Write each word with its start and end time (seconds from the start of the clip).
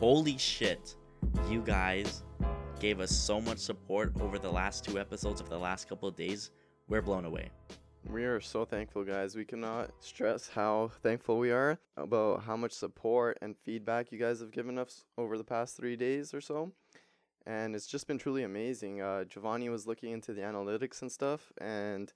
holy 0.00 0.38
shit, 0.38 0.96
you 1.50 1.60
guys 1.60 2.22
gave 2.80 3.00
us 3.00 3.10
so 3.10 3.38
much 3.38 3.58
support 3.58 4.14
over 4.22 4.38
the 4.38 4.50
last 4.50 4.82
two 4.82 4.98
episodes 4.98 5.42
of 5.42 5.50
the 5.50 5.58
last 5.58 5.90
couple 5.90 6.08
of 6.08 6.16
days. 6.16 6.50
We're 6.88 7.02
blown 7.02 7.26
away. 7.26 7.50
We 8.08 8.24
are 8.24 8.40
so 8.40 8.64
thankful, 8.64 9.04
guys. 9.04 9.36
We 9.36 9.44
cannot 9.44 9.90
stress 10.00 10.48
how 10.48 10.90
thankful 11.02 11.38
we 11.38 11.50
are 11.50 11.78
about 11.98 12.44
how 12.44 12.56
much 12.56 12.72
support 12.72 13.36
and 13.42 13.54
feedback 13.58 14.10
you 14.10 14.18
guys 14.18 14.40
have 14.40 14.52
given 14.52 14.78
us 14.78 15.04
over 15.18 15.36
the 15.36 15.44
past 15.44 15.76
three 15.76 15.96
days 15.96 16.32
or 16.32 16.40
so. 16.40 16.72
And 17.46 17.76
it's 17.76 17.86
just 17.86 18.06
been 18.06 18.16
truly 18.16 18.42
amazing. 18.42 19.02
Uh, 19.02 19.24
Giovanni 19.24 19.68
was 19.68 19.86
looking 19.86 20.12
into 20.12 20.32
the 20.32 20.40
analytics 20.40 21.02
and 21.02 21.12
stuff, 21.12 21.52
and 21.60 22.10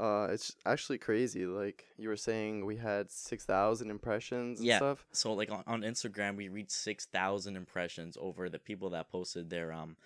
uh, 0.00 0.28
it's 0.30 0.54
actually 0.66 0.98
crazy. 0.98 1.46
Like 1.46 1.84
you 1.96 2.08
were 2.08 2.16
saying, 2.16 2.66
we 2.66 2.76
had 2.76 3.10
6,000 3.10 3.90
impressions 3.90 4.58
and 4.58 4.66
Yeah. 4.68 4.78
stuff. 4.78 5.06
So 5.12 5.32
like 5.32 5.50
on, 5.50 5.62
on 5.66 5.82
Instagram, 5.82 6.36
we 6.36 6.48
reached 6.48 6.72
six 6.72 7.06
thousand 7.06 7.56
impressions 7.56 8.16
over 8.20 8.48
the 8.48 8.58
people 8.58 8.90
that 8.90 9.10
posted 9.10 9.50
their 9.50 9.72
um 9.72 9.96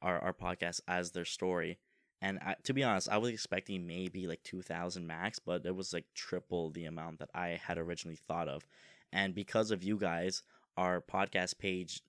our 0.00 0.18
our 0.20 0.32
podcast 0.32 0.80
as 0.86 1.10
their 1.12 1.24
story. 1.24 1.78
And 2.20 2.38
I, 2.38 2.54
to 2.62 2.72
be 2.72 2.84
honest, 2.84 3.08
I 3.08 3.18
was 3.18 3.30
expecting 3.30 3.86
maybe 3.86 4.26
like 4.28 4.42
two 4.44 4.62
thousand 4.62 5.06
max, 5.06 5.38
but 5.38 5.66
it 5.66 5.74
was 5.74 5.92
like 5.92 6.06
triple 6.14 6.70
the 6.70 6.84
amount 6.84 7.18
that 7.18 7.30
I 7.34 7.60
had 7.66 7.78
originally 7.78 8.16
thought 8.16 8.48
of. 8.48 8.66
And 9.12 9.34
because 9.34 9.70
of 9.72 9.82
you 9.82 9.96
guys, 9.98 10.42
our 10.76 11.00
podcast 11.00 11.58
page 11.58 12.00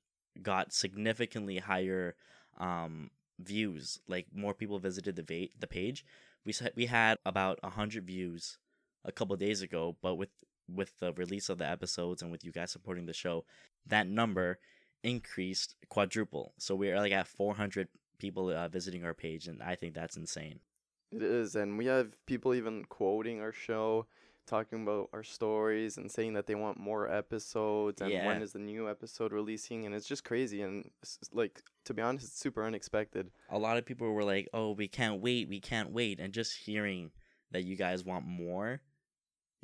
got 0.42 0.72
significantly 0.74 1.58
higher 1.58 2.16
um 2.60 3.10
views. 3.46 4.00
Like 4.08 4.28
more 4.34 4.54
people 4.54 4.80
visited 4.80 5.16
the 5.16 5.24
va- 5.24 5.54
the 5.60 5.68
page. 5.68 6.06
We 6.46 6.52
said 6.52 6.74
we 6.76 6.88
had 6.88 7.18
about 7.26 7.60
hundred 7.64 8.06
views 8.06 8.58
a 9.06 9.12
couple 9.12 9.36
days 9.36 9.62
ago, 9.62 9.96
but 10.02 10.16
with 10.16 10.30
with 10.68 10.98
the 11.00 11.14
release 11.14 11.50
of 11.50 11.58
the 11.58 11.70
episodes 11.70 12.22
and 12.22 12.32
with 12.32 12.44
you 12.44 12.52
guys 12.52 12.72
supporting 12.72 13.06
the 13.06 13.14
show, 13.14 13.46
that 13.86 14.08
number 14.08 14.60
increased 15.04 15.76
quadruple. 15.90 16.54
So 16.58 16.76
we're 16.76 16.98
like 16.98 17.12
at 17.12 17.28
400 17.28 17.90
people 18.18 18.50
uh, 18.50 18.70
visiting 18.70 19.04
our 19.04 19.14
page, 19.14 19.48
and 19.48 19.62
I 19.62 19.76
think 19.76 19.94
that's 19.94 20.16
insane. 20.16 20.60
It 21.12 21.22
is, 21.22 21.56
and 21.56 21.78
we 21.78 21.86
have 21.86 22.16
people 22.26 22.54
even 22.56 22.86
quoting 22.86 23.42
our 23.42 23.52
show, 23.52 24.08
talking 24.46 24.84
about 24.84 25.10
our 25.14 25.24
stories, 25.24 25.98
and 25.98 26.12
saying 26.12 26.34
that 26.34 26.48
they 26.48 26.56
want 26.56 26.78
more 26.80 27.10
episodes 27.12 28.02
and 28.02 28.12
Yeah. 28.12 28.26
when 28.28 28.42
is 28.42 28.54
the 28.54 28.60
new 28.60 28.90
episode 28.90 29.32
releasing, 29.32 29.86
and 29.86 29.94
it's 29.96 30.08
just 30.08 30.24
crazy. 30.24 30.62
And 30.62 30.90
like, 31.32 31.62
to 31.86 31.94
be 31.94 32.02
honest, 32.02 32.28
it's 32.28 32.40
super 32.40 32.66
unexpected. 32.66 33.32
A 33.50 33.58
lot 33.60 33.78
of 33.78 33.86
people 33.86 34.12
were 34.14 34.24
like, 34.24 34.48
"Oh, 34.54 34.72
we 34.72 34.88
can't 34.88 35.22
wait, 35.22 35.48
we 35.48 35.60
can't 35.60 35.92
wait," 35.92 36.20
and 36.20 36.34
just 36.34 36.58
hearing 36.58 37.12
that 37.52 37.64
you 37.64 37.76
guys 37.76 38.04
want 38.04 38.26
more 38.26 38.82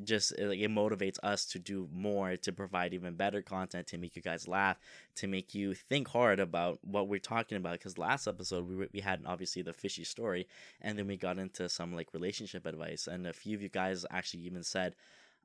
just 0.03 0.31
it, 0.37 0.47
like 0.47 0.59
it 0.59 0.71
motivates 0.71 1.17
us 1.23 1.45
to 1.45 1.59
do 1.59 1.87
more 1.93 2.37
to 2.37 2.51
provide 2.51 2.93
even 2.93 3.15
better 3.15 3.41
content 3.41 3.87
to 3.87 3.97
make 3.97 4.15
you 4.15 4.21
guys 4.21 4.47
laugh 4.47 4.77
to 5.15 5.27
make 5.27 5.53
you 5.53 5.73
think 5.73 6.07
hard 6.07 6.39
about 6.39 6.79
what 6.83 7.07
we're 7.07 7.19
talking 7.19 7.57
about 7.57 7.73
because 7.73 7.97
last 7.97 8.27
episode 8.27 8.67
we, 8.67 8.87
we 8.93 8.99
had 8.99 9.21
obviously 9.25 9.61
the 9.61 9.73
fishy 9.73 10.03
story 10.03 10.47
and 10.81 10.97
then 10.97 11.07
we 11.07 11.17
got 11.17 11.37
into 11.37 11.67
some 11.67 11.95
like 11.95 12.13
relationship 12.13 12.65
advice 12.65 13.07
and 13.07 13.27
a 13.27 13.33
few 13.33 13.55
of 13.55 13.61
you 13.61 13.69
guys 13.69 14.05
actually 14.11 14.43
even 14.43 14.63
said 14.63 14.95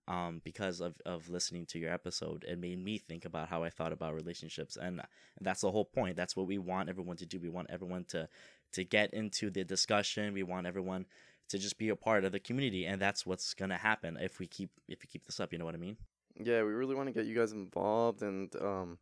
um, 0.07 0.43
because 0.45 0.81
of, 0.81 1.01
of 1.07 1.31
listening 1.31 1.65
to 1.67 1.79
your 1.79 1.93
episode 1.93 2.45
it 2.47 2.59
made 2.59 2.83
me 2.83 2.99
think 2.99 3.25
about 3.25 3.49
how 3.49 3.63
i 3.65 3.71
thought 3.71 3.93
about 3.93 4.15
relationships 4.15 4.77
and 4.77 5.01
that's 5.41 5.63
the 5.63 5.71
whole 5.71 5.85
point 5.85 6.17
that's 6.17 6.37
what 6.37 6.47
we 6.47 6.59
want 6.59 6.89
everyone 6.89 7.17
to 7.17 7.27
do 7.27 7.41
we 7.41 7.49
want 7.49 7.69
everyone 7.71 8.05
to 8.05 8.29
to 8.73 8.85
get 8.85 9.15
into 9.15 9.51
the 9.51 9.65
discussion 9.65 10.35
we 10.35 10.43
want 10.43 10.67
everyone 10.67 11.07
to 11.49 11.59
just 11.59 11.79
be 11.79 11.89
a 11.89 11.97
part 11.97 12.25
of 12.25 12.33
the 12.33 12.41
community 12.41 12.87
and 12.87 13.01
that's 13.01 13.27
what's 13.27 13.55
gonna 13.55 13.77
happen 13.77 14.17
if 14.21 14.39
we 14.39 14.47
keep 14.47 14.71
if 14.89 15.03
we 15.03 15.07
keep 15.07 15.25
this 15.27 15.41
up 15.41 15.53
you 15.53 15.59
know 15.59 15.65
what 15.65 15.75
i 15.75 15.79
mean 15.79 15.97
Yeah, 16.37 16.63
we 16.63 16.73
really 16.73 16.95
want 16.95 17.09
to 17.09 17.13
get 17.13 17.27
you 17.27 17.35
guys 17.35 17.53
involved 17.53 18.23
and 18.23 18.55
um, 18.61 18.99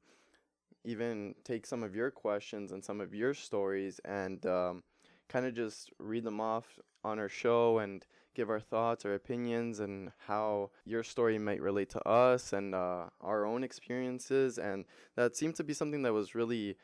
even 0.84 1.34
take 1.44 1.66
some 1.66 1.82
of 1.82 1.94
your 1.94 2.10
questions 2.10 2.72
and 2.72 2.84
some 2.84 3.00
of 3.00 3.14
your 3.14 3.34
stories 3.34 4.00
and 4.04 4.44
um, 4.46 4.82
kind 5.28 5.46
of 5.46 5.54
just 5.54 5.90
read 5.98 6.24
them 6.24 6.40
off 6.40 6.78
on 7.04 7.18
our 7.18 7.28
show 7.28 7.78
and 7.78 8.04
give 8.34 8.50
our 8.50 8.60
thoughts, 8.60 9.04
our 9.04 9.14
opinions, 9.14 9.80
and 9.80 10.10
how 10.26 10.70
your 10.84 11.02
story 11.02 11.38
might 11.38 11.60
relate 11.60 11.90
to 11.90 12.08
us 12.08 12.52
and 12.52 12.74
uh, 12.74 13.04
our 13.20 13.44
own 13.44 13.62
experiences. 13.62 14.58
And 14.58 14.84
that 15.16 15.36
seemed 15.36 15.54
to 15.56 15.64
be 15.64 15.74
something 15.74 16.02
that 16.02 16.12
was 16.12 16.34
really 16.34 16.76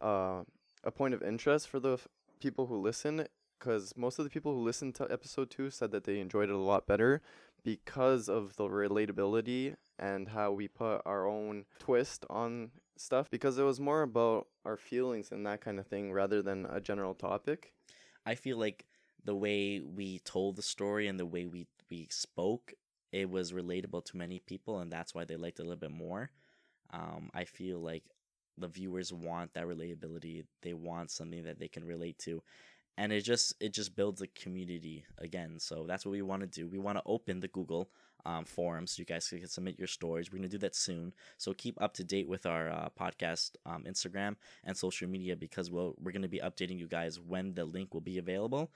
uh, 0.00 0.42
a 0.84 0.90
point 0.90 1.14
of 1.14 1.22
interest 1.22 1.68
for 1.68 1.80
the 1.80 1.94
f- 1.94 2.08
people 2.40 2.66
who 2.66 2.76
listen. 2.76 3.26
Because 3.58 3.94
most 3.96 4.18
of 4.18 4.24
the 4.24 4.30
people 4.30 4.54
who 4.54 4.62
listened 4.62 4.94
to 4.96 5.10
episode 5.10 5.50
two 5.50 5.70
said 5.70 5.90
that 5.92 6.04
they 6.04 6.20
enjoyed 6.20 6.48
it 6.48 6.54
a 6.54 6.58
lot 6.58 6.86
better 6.86 7.20
because 7.64 8.28
of 8.28 8.56
the 8.56 8.64
relatability 8.64 9.74
and 9.98 10.28
how 10.28 10.52
we 10.52 10.68
put 10.68 11.02
our 11.04 11.26
own 11.26 11.64
twist 11.78 12.24
on 12.30 12.70
stuff 12.96 13.30
because 13.30 13.58
it 13.58 13.64
was 13.64 13.80
more 13.80 14.02
about 14.02 14.46
our 14.64 14.76
feelings 14.76 15.32
and 15.32 15.44
that 15.46 15.60
kind 15.60 15.78
of 15.78 15.86
thing 15.86 16.12
rather 16.12 16.40
than 16.42 16.66
a 16.66 16.80
general 16.80 17.14
topic. 17.14 17.72
i 18.26 18.34
feel 18.34 18.56
like 18.58 18.86
the 19.24 19.34
way 19.34 19.80
we 19.80 20.20
told 20.20 20.56
the 20.56 20.62
story 20.62 21.08
and 21.08 21.18
the 21.18 21.26
way 21.26 21.46
we 21.46 21.66
we 21.90 22.06
spoke 22.10 22.74
it 23.12 23.28
was 23.28 23.52
relatable 23.52 24.04
to 24.04 24.16
many 24.16 24.38
people 24.38 24.80
and 24.80 24.92
that's 24.92 25.14
why 25.14 25.24
they 25.24 25.36
liked 25.36 25.58
it 25.58 25.62
a 25.62 25.64
little 25.64 25.76
bit 25.76 25.90
more. 25.90 26.30
Um, 26.92 27.30
i 27.34 27.44
feel 27.44 27.78
like 27.80 28.04
the 28.60 28.68
viewers 28.68 29.12
want 29.12 29.54
that 29.54 29.66
relatability. 29.66 30.44
They 30.62 30.74
want 30.74 31.10
something 31.10 31.44
that 31.44 31.58
they 31.58 31.68
can 31.68 31.84
relate 31.84 32.18
to 32.20 32.42
and 32.98 33.12
it 33.12 33.22
just 33.22 33.54
it 33.60 33.72
just 33.72 33.94
builds 33.94 34.20
a 34.20 34.26
community 34.26 35.06
again. 35.18 35.58
So 35.58 35.84
that's 35.86 36.04
what 36.04 36.12
we 36.12 36.20
want 36.20 36.42
to 36.42 36.48
do. 36.48 36.68
We 36.68 36.78
want 36.78 36.98
to 36.98 37.02
open 37.06 37.40
the 37.40 37.48
google 37.48 37.88
um, 38.26 38.44
forums. 38.44 38.90
So 38.90 39.00
you 39.00 39.06
guys 39.06 39.28
can 39.28 39.46
submit 39.46 39.78
your 39.78 39.86
stories. 39.86 40.30
We're 40.30 40.38
going 40.38 40.50
to 40.50 40.56
do 40.56 40.66
that 40.66 40.74
soon. 40.74 41.14
So 41.38 41.54
keep 41.54 41.80
up 41.80 41.94
to 41.94 42.04
date 42.04 42.28
with 42.28 42.44
our 42.44 42.68
uh, 42.68 42.88
podcast 43.00 43.52
um, 43.64 43.84
instagram 43.88 44.34
and 44.64 44.76
social 44.76 45.08
media 45.08 45.36
because 45.36 45.70
we'll, 45.70 45.94
we're 46.02 46.12
going 46.12 46.22
to 46.22 46.28
be 46.28 46.40
updating 46.40 46.78
you 46.78 46.88
guys 46.88 47.20
when 47.20 47.54
the 47.54 47.64
link 47.64 47.94
will 47.94 48.00
be 48.00 48.18
available 48.18 48.72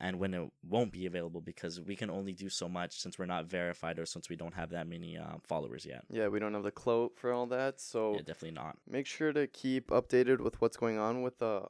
and 0.00 0.20
when 0.20 0.34
it 0.34 0.48
won't 0.68 0.92
be 0.92 1.06
available 1.06 1.40
because 1.40 1.80
we 1.80 1.96
can 1.96 2.10
only 2.10 2.32
do 2.32 2.48
so 2.48 2.68
much 2.68 3.00
since 3.00 3.18
we're 3.18 3.26
not 3.26 3.46
verified 3.46 3.98
or 3.98 4.06
since 4.06 4.28
we 4.28 4.36
don't 4.36 4.54
have 4.54 4.70
that 4.70 4.86
many 4.86 5.18
uh, 5.18 5.36
followers 5.42 5.84
yet. 5.84 6.04
Yeah, 6.10 6.28
we 6.28 6.38
don't 6.38 6.54
have 6.54 6.62
the 6.62 6.70
clout 6.70 7.12
for 7.16 7.32
all 7.32 7.46
that, 7.46 7.80
so 7.80 8.12
yeah 8.14 8.18
definitely 8.18 8.52
not. 8.52 8.76
make 8.88 9.06
sure 9.06 9.32
to 9.32 9.46
keep 9.48 9.90
updated 9.90 10.40
with 10.40 10.60
what's 10.60 10.76
going 10.76 10.98
on 10.98 11.22
with 11.22 11.38
the 11.38 11.62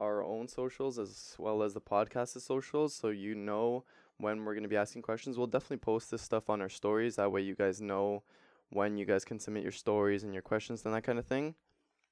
our 0.00 0.24
own 0.24 0.48
socials 0.48 0.98
as 0.98 1.34
well 1.38 1.62
as 1.62 1.74
the 1.74 1.80
podcast's 1.80 2.44
socials 2.44 2.94
so 2.94 3.08
you 3.08 3.34
know 3.34 3.84
when 4.20 4.44
we're 4.44 4.54
going 4.54 4.62
to 4.62 4.68
be 4.68 4.76
asking 4.76 5.02
questions. 5.02 5.36
We'll 5.38 5.46
definitely 5.46 5.78
post 5.78 6.10
this 6.10 6.22
stuff 6.22 6.50
on 6.50 6.60
our 6.60 6.68
stories 6.68 7.16
that 7.16 7.32
way 7.32 7.40
you 7.42 7.54
guys 7.54 7.80
know 7.80 8.22
when 8.70 8.96
you 8.96 9.04
guys 9.04 9.24
can 9.24 9.40
submit 9.40 9.62
your 9.62 9.72
stories 9.72 10.22
and 10.22 10.32
your 10.32 10.42
questions 10.42 10.84
and 10.84 10.94
that 10.94 11.04
kind 11.04 11.18
of 11.18 11.26
thing. 11.26 11.54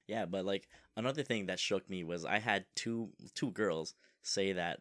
Yeah, 0.06 0.24
but 0.24 0.44
like 0.44 0.68
another 0.96 1.22
thing 1.22 1.46
that 1.46 1.60
shook 1.60 1.88
me 1.88 2.02
was 2.02 2.24
I 2.24 2.38
had 2.38 2.64
two 2.74 3.10
two 3.34 3.50
girls 3.52 3.94
say 4.22 4.52
that 4.52 4.80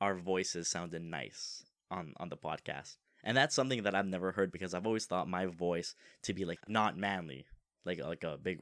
our 0.00 0.14
voices 0.14 0.68
sounded 0.68 1.02
nice 1.02 1.64
on 1.90 2.14
on 2.18 2.28
the 2.28 2.36
podcast. 2.36 2.96
And 3.24 3.36
that's 3.36 3.54
something 3.54 3.82
that 3.82 3.96
I've 3.96 4.06
never 4.06 4.32
heard 4.32 4.52
because 4.52 4.74
I've 4.74 4.86
always 4.86 5.06
thought 5.06 5.28
my 5.28 5.46
voice 5.46 5.96
to 6.22 6.32
be 6.32 6.44
like 6.44 6.60
not 6.68 6.96
manly, 6.96 7.46
like 7.84 8.00
like 8.02 8.22
a 8.22 8.38
big 8.38 8.60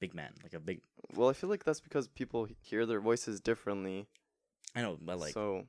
big 0.00 0.14
man, 0.14 0.32
like 0.42 0.54
a 0.54 0.60
big 0.60 0.80
Well, 1.14 1.28
I 1.28 1.32
feel 1.34 1.50
like 1.50 1.64
that's 1.64 1.80
because 1.80 2.08
people 2.08 2.48
hear 2.62 2.86
their 2.86 3.00
voices 3.00 3.40
differently. 3.40 4.06
I 4.74 4.82
know, 4.82 4.98
but 5.00 5.18
like 5.18 5.34
so 5.34 5.66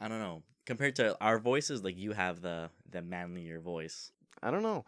I 0.00 0.08
don't 0.08 0.18
know. 0.20 0.42
Compared 0.66 0.96
to 0.96 1.16
our 1.20 1.38
voices, 1.38 1.84
like 1.84 1.96
you 1.96 2.12
have 2.12 2.40
the 2.40 2.70
the 2.90 3.02
manlier 3.02 3.60
voice. 3.60 4.10
I 4.42 4.50
don't 4.50 4.62
know. 4.62 4.84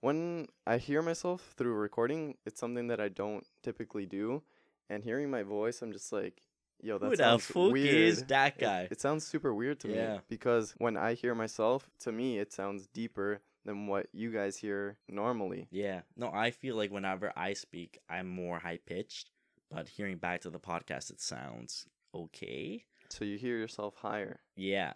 When 0.00 0.46
I 0.66 0.76
hear 0.78 1.02
myself 1.02 1.54
through 1.56 1.74
recording, 1.74 2.36
it's 2.44 2.60
something 2.60 2.86
that 2.88 3.00
I 3.00 3.08
don't 3.08 3.44
typically 3.62 4.06
do. 4.06 4.42
And 4.88 5.02
hearing 5.02 5.30
my 5.30 5.42
voice, 5.42 5.82
I'm 5.82 5.92
just 5.92 6.12
like, 6.12 6.42
yo, 6.80 6.98
that 6.98 7.06
Who 7.06 7.16
the 7.16 7.22
sounds 7.24 7.44
fuck 7.46 7.72
weird. 7.72 7.94
is 7.96 8.22
that 8.24 8.54
It- 8.56 8.60
guy? 8.60 8.88
It, 8.90 9.00
sounds 9.00 9.26
super 9.26 9.52
weird 9.52 9.80
to 9.80 9.88
Yeah. 9.88 10.14
me 10.16 10.20
because 10.28 10.74
when 10.78 10.96
I 10.96 11.14
hear 11.14 11.34
myself, 11.34 11.90
to 12.00 12.12
me, 12.12 12.38
it 12.38 12.52
sounds 12.52 12.86
deeper 12.86 13.40
than 13.66 13.86
what 13.86 14.06
you 14.12 14.30
guys 14.32 14.56
hear 14.56 14.96
normally. 15.08 15.68
Yeah. 15.70 16.00
No, 16.16 16.30
I 16.32 16.50
feel 16.50 16.76
like 16.76 16.90
whenever 16.90 17.32
I 17.36 17.52
speak, 17.52 17.98
I'm 18.08 18.28
more 18.28 18.58
high 18.58 18.78
pitched, 18.86 19.30
but 19.70 19.88
hearing 19.88 20.16
back 20.16 20.40
to 20.42 20.50
the 20.50 20.58
podcast, 20.58 21.10
it 21.10 21.20
sounds 21.20 21.86
okay. 22.14 22.84
So 23.10 23.24
you 23.24 23.36
hear 23.38 23.58
yourself 23.58 23.94
higher, 23.96 24.40
Yeah. 24.56 24.94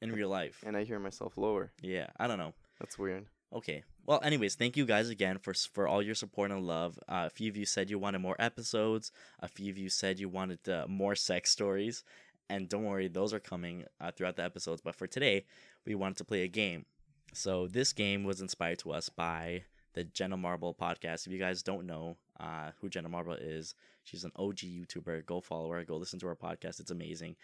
In 0.00 0.12
real 0.12 0.28
life. 0.28 0.62
and 0.66 0.76
I 0.76 0.84
hear 0.84 1.00
myself 1.00 1.36
lower. 1.36 1.72
Yeah. 1.82 2.06
I 2.18 2.26
don't 2.28 2.38
know. 2.38 2.54
That's 2.78 2.98
weird. 2.98 3.26
Okay. 3.52 3.82
Well, 4.06 4.20
anyways, 4.22 4.54
thank 4.54 4.76
you 4.76 4.84
guys 4.86 5.08
again 5.10 5.38
for 5.38 5.52
for 5.54 5.88
all 5.88 6.02
your 6.02 6.14
support 6.14 6.50
and 6.50 6.64
love. 6.66 6.98
Uh, 7.08 7.24
a 7.26 7.30
few 7.30 7.50
of 7.50 7.56
you 7.56 7.66
said 7.66 7.90
you 7.90 7.98
wanted 7.98 8.20
more 8.20 8.36
episodes. 8.38 9.10
A 9.40 9.48
few 9.48 9.70
of 9.72 9.78
you 9.78 9.88
said 9.88 10.20
you 10.20 10.28
wanted 10.28 10.68
uh, 10.68 10.86
more 10.88 11.14
sex 11.16 11.50
stories. 11.50 12.04
And 12.50 12.68
don't 12.68 12.84
worry, 12.84 13.08
those 13.08 13.34
are 13.34 13.40
coming 13.40 13.84
uh, 14.00 14.10
throughout 14.12 14.36
the 14.36 14.44
episodes. 14.44 14.80
But 14.82 14.94
for 14.94 15.06
today, 15.06 15.44
we 15.84 15.94
wanted 15.94 16.16
to 16.18 16.24
play 16.24 16.42
a 16.42 16.48
game. 16.48 16.86
So 17.32 17.66
this 17.66 17.92
game 17.92 18.24
was 18.24 18.40
inspired 18.40 18.78
to 18.80 18.92
us 18.92 19.08
by 19.08 19.64
the 19.94 20.04
Jenna 20.04 20.36
Marble 20.36 20.74
podcast. 20.74 21.26
If 21.26 21.32
you 21.32 21.38
guys 21.38 21.62
don't 21.62 21.86
know 21.86 22.16
uh, 22.40 22.70
who 22.80 22.88
Jenna 22.88 23.08
Marble 23.08 23.34
is, 23.34 23.74
she's 24.04 24.24
an 24.24 24.32
OG 24.36 24.56
YouTuber. 24.56 25.26
Go 25.26 25.40
follow 25.40 25.70
her. 25.70 25.84
Go 25.84 25.96
listen 25.96 26.18
to 26.20 26.26
her 26.26 26.36
podcast. 26.36 26.80
It's 26.80 26.90
amazing. 26.90 27.36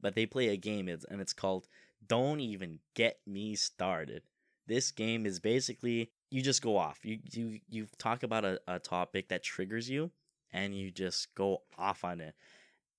But 0.00 0.14
they 0.14 0.26
play 0.26 0.48
a 0.48 0.56
game, 0.56 0.88
and 0.88 1.20
it's 1.20 1.32
called 1.32 1.68
"Don't 2.06 2.40
Even 2.40 2.80
Get 2.94 3.20
Me 3.26 3.54
Started." 3.54 4.22
This 4.66 4.90
game 4.90 5.26
is 5.26 5.38
basically 5.38 6.10
you 6.30 6.42
just 6.42 6.62
go 6.62 6.76
off. 6.76 7.00
You 7.04 7.18
you 7.32 7.60
you 7.68 7.86
talk 7.98 8.22
about 8.22 8.44
a, 8.44 8.60
a 8.66 8.78
topic 8.78 9.28
that 9.28 9.42
triggers 9.42 9.88
you 9.88 10.10
and 10.52 10.74
you 10.74 10.90
just 10.90 11.34
go 11.34 11.62
off 11.78 12.04
on 12.04 12.20
it. 12.20 12.34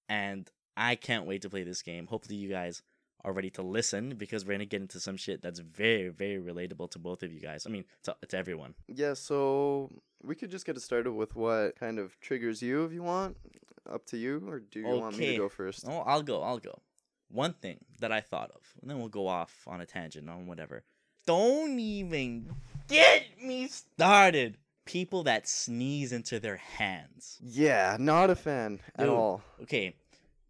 And 0.07 0.49
I 0.75 0.95
can't 0.95 1.25
wait 1.25 1.41
to 1.41 1.49
play 1.49 1.63
this 1.63 1.81
game. 1.81 2.07
Hopefully 2.07 2.37
you 2.37 2.49
guys 2.49 2.81
are 3.27 3.33
ready 3.33 3.49
to 3.49 3.61
listen 3.61 4.15
because 4.17 4.45
we're 4.45 4.53
gonna 4.53 4.65
get 4.65 4.81
into 4.81 5.01
some 5.01 5.17
shit 5.17 5.41
that's 5.41 5.59
very, 5.59 6.07
very 6.07 6.37
relatable 6.39 6.89
to 6.91 6.97
both 6.99 7.23
of 7.23 7.33
you 7.33 7.41
guys. 7.41 7.65
I 7.67 7.69
mean 7.69 7.83
to, 8.03 8.15
to 8.25 8.37
everyone. 8.37 8.73
Yeah, 8.87 9.15
so 9.15 9.91
we 10.23 10.33
could 10.33 10.49
just 10.49 10.65
get 10.65 10.77
it 10.77 10.81
started 10.81 11.11
with 11.11 11.35
what 11.35 11.77
kind 11.77 11.99
of 11.99 12.17
triggers 12.21 12.61
you 12.61 12.85
if 12.85 12.93
you 12.93 13.03
want. 13.03 13.35
Up 13.89 14.05
to 14.07 14.17
you, 14.17 14.43
or 14.47 14.59
do 14.59 14.79
you 14.79 14.87
want 14.87 15.17
me 15.17 15.27
to 15.27 15.37
go 15.37 15.49
first? 15.49 15.85
Oh, 15.87 16.03
I'll 16.05 16.21
go, 16.23 16.41
I'll 16.41 16.57
go. 16.59 16.81
One 17.29 17.53
thing 17.53 17.79
that 17.99 18.11
I 18.11 18.19
thought 18.21 18.51
of, 18.51 18.61
and 18.81 18.89
then 18.89 18.99
we'll 18.99 19.07
go 19.07 19.27
off 19.27 19.63
on 19.67 19.79
a 19.79 19.85
tangent 19.85 20.29
on 20.29 20.45
whatever. 20.45 20.83
Don't 21.25 21.79
even 21.79 22.49
get 22.87 23.23
me 23.41 23.67
started. 23.67 24.57
People 24.85 25.23
that 25.23 25.47
sneeze 25.47 26.13
into 26.13 26.39
their 26.39 26.55
hands. 26.57 27.37
Yeah, 27.41 27.97
not 27.99 28.29
a 28.29 28.35
fan 28.35 28.79
at 28.95 29.09
all. 29.09 29.41
okay, 29.63 29.95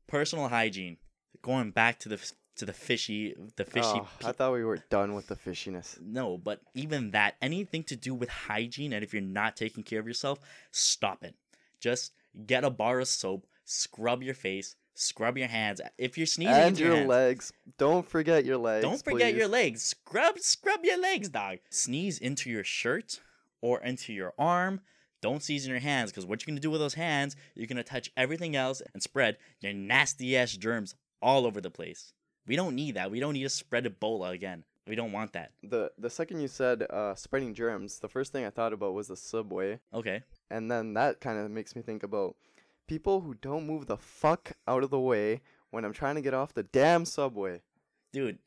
personal 0.07 0.47
hygiene. 0.47 0.97
Going 1.41 1.71
back 1.71 1.99
to 1.99 2.09
the 2.09 2.19
to 2.57 2.65
the 2.65 2.73
fishy, 2.73 3.35
the 3.55 3.63
fishy. 3.65 3.87
Oh, 3.87 4.07
pe- 4.19 4.27
I 4.27 4.31
thought 4.31 4.53
we 4.53 4.63
were 4.63 4.83
done 4.89 5.13
with 5.13 5.27
the 5.27 5.35
fishiness. 5.35 5.99
no, 6.01 6.37
but 6.37 6.61
even 6.73 7.11
that, 7.11 7.35
anything 7.41 7.83
to 7.85 7.95
do 7.95 8.13
with 8.13 8.29
hygiene, 8.29 8.93
and 8.93 9.03
if 9.03 9.13
you're 9.13 9.21
not 9.21 9.55
taking 9.55 9.83
care 9.83 9.99
of 9.99 10.07
yourself, 10.07 10.39
stop 10.71 11.23
it. 11.23 11.35
Just 11.79 12.13
get 12.45 12.63
a 12.63 12.69
bar 12.69 12.99
of 12.99 13.07
soap, 13.07 13.45
scrub 13.65 14.21
your 14.23 14.33
face, 14.33 14.75
scrub 14.93 15.37
your 15.37 15.47
hands. 15.47 15.79
If 15.97 16.17
you're 16.17 16.27
sneezing, 16.27 16.53
and 16.53 16.67
into 16.69 16.83
your 16.83 16.95
hands, 16.95 17.07
legs. 17.09 17.53
Don't 17.77 18.07
forget 18.07 18.45
your 18.45 18.57
legs. 18.57 18.83
don't 18.83 19.03
forget 19.03 19.33
your 19.33 19.47
legs. 19.47 19.83
Scrub, 19.83 20.39
scrub 20.39 20.79
your 20.83 20.99
legs, 20.99 21.29
dog. 21.29 21.59
Sneeze 21.69 22.17
into 22.19 22.49
your 22.49 22.63
shirt 22.63 23.19
or 23.61 23.79
into 23.81 24.13
your 24.13 24.33
arm. 24.37 24.81
Don't 25.21 25.41
sneeze 25.43 25.65
in 25.65 25.71
your 25.71 25.79
hands 25.79 26.11
because 26.11 26.25
what 26.25 26.41
you're 26.41 26.51
gonna 26.51 26.61
do 26.61 26.69
with 26.69 26.79
those 26.81 26.93
hands, 26.93 27.35
you're 27.55 27.65
gonna 27.67 27.83
touch 27.83 28.11
everything 28.15 28.55
else 28.55 28.81
and 28.93 29.01
spread 29.01 29.37
your 29.61 29.73
nasty 29.73 30.37
ass 30.37 30.51
germs 30.53 30.93
all 31.21 31.45
over 31.47 31.59
the 31.59 31.71
place. 31.71 32.13
We 32.47 32.55
don't 32.55 32.75
need 32.75 32.95
that. 32.95 33.11
We 33.11 33.19
don't 33.19 33.33
need 33.33 33.43
to 33.43 33.49
spread 33.49 33.85
Ebola 33.85 34.31
again. 34.31 34.63
We 34.87 34.95
don't 34.95 35.11
want 35.11 35.33
that. 35.33 35.51
The 35.61 35.91
the 35.97 36.09
second 36.09 36.39
you 36.39 36.47
said 36.47 36.83
uh, 36.89 37.13
spreading 37.15 37.53
germs, 37.53 37.99
the 37.99 38.07
first 38.07 38.31
thing 38.31 38.45
I 38.45 38.49
thought 38.49 38.71
about 38.73 38.93
was 38.93 39.07
the 39.09 39.17
subway, 39.17 39.79
Okay. 39.93 40.23
and 40.49 40.71
then 40.71 40.93
that 40.93 41.19
kind 41.19 41.37
of 41.37 41.51
makes 41.51 41.75
me 41.75 41.81
think 41.81 42.03
about 42.03 42.35
people 42.87 43.19
who 43.21 43.33
don't 43.33 43.67
move 43.67 43.87
the 43.87 43.97
fuck 43.97 44.53
out 44.65 44.83
of 44.83 44.89
the 44.89 44.99
way 44.99 45.41
when 45.71 45.83
I'm 45.83 45.91
trying 45.91 46.15
to 46.15 46.21
get 46.21 46.33
off 46.33 46.53
the 46.53 46.63
damn 46.63 47.03
subway. 47.05 47.61
dude 48.13 48.39